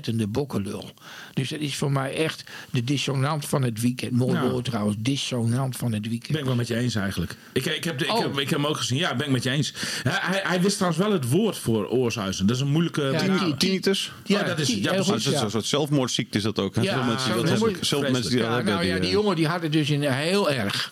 [0.07, 0.89] ontzettende bokkelul.
[1.33, 4.11] Dus dat is voor mij echt de dissonant van het weekend.
[4.11, 4.49] Mooi Nou.
[4.49, 6.37] woord trouwens, dissonant van het Ben weekend.
[6.37, 7.35] ik wel met je eens eigenlijk.
[7.53, 8.19] Ik, ik, heb, de- ik, Oh.
[8.21, 8.97] heb, ik heb hem ook gezien.
[8.97, 9.73] Ja, ben ik met je eens.
[10.03, 12.47] Hij, hij, hij wist trouwens wel het woord voor oorzuizen.
[12.47, 13.01] Dat is een moeilijke...
[13.01, 14.11] Ja, Tinnitus?
[14.25, 14.67] Ja, dat is.
[14.67, 15.25] Ja, precies.
[15.27, 16.75] Is een soort zelfmoordziekte is dat ook.
[16.75, 16.81] Hè?
[16.81, 17.71] Ja, veel mensen die dat zo hebben.
[17.73, 19.89] noem- Veel mensen die dat Ja, nou ja, die, die jongen die had het dus
[19.89, 20.91] in heel erg.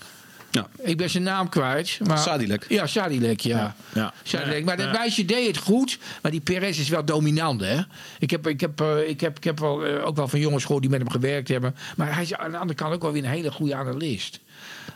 [0.51, 0.67] Ja.
[0.77, 1.99] Ik ben zijn naam kwijt.
[2.03, 2.65] Maar, Sadilek.
[2.69, 3.75] Ja, Sadilek, ja.
[3.93, 4.13] Ja.
[4.23, 4.65] Sadilek.
[4.65, 5.97] Maar dat meisje deed het goed.
[6.21, 7.81] Maar die Perez is wel dominant, hè.
[8.19, 10.63] Ik heb, ik heb, eh, ik heb, ik heb wel, eh, ook wel van jongens
[10.63, 11.75] gehoord die met hem gewerkt hebben.
[11.97, 14.39] Maar hij is aan de andere kant ook wel weer een hele goede analist.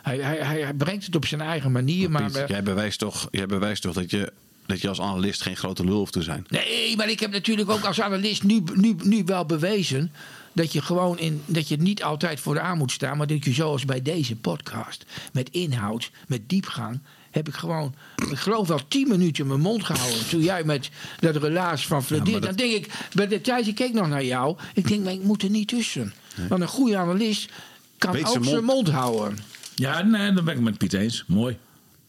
[0.02, 2.10] Hij, hij, hij, hij brengt het op zijn eigen manier.
[2.10, 4.32] Maar, Piet, jij bewijst toch, jij bewijst toch dat, je,
[4.66, 6.46] dat je als analist geen grote lul hoeft te zijn.
[6.48, 10.12] Nee, maar ik heb natuurlijk ook als analist nu, nu, nu wel bewezen.
[10.52, 13.16] Dat je gewoon in, dat je niet altijd voor de aan moet staan.
[13.16, 15.04] Maar dat je zoals bij deze podcast.
[15.32, 17.00] Met inhoud, met diepgang.
[17.30, 17.94] Heb ik gewoon,
[18.30, 20.28] ik geloof wel tien minuten mijn mond gehouden.
[20.28, 20.90] Toen jij met
[21.20, 22.40] dat relaas van Fleur.
[22.40, 24.56] Dan denk ik, bij de tijd ik keek nog naar jou.
[24.74, 26.12] Ik denk, maar ik moet er niet tussen.
[26.48, 27.50] Want een goede analist
[27.98, 29.38] kan Weet ook zijn zijn mond houden.
[29.74, 31.24] Ja, nee, dan ben ik met Piet eens.
[31.26, 31.58] Mooi.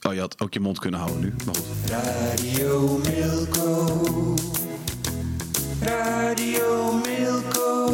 [0.02, 1.34] Oh, je had ook je mond kunnen houden nu.
[1.46, 1.66] Maar goed.
[1.90, 4.36] Radio Milko.
[5.80, 7.93] Radio Milko.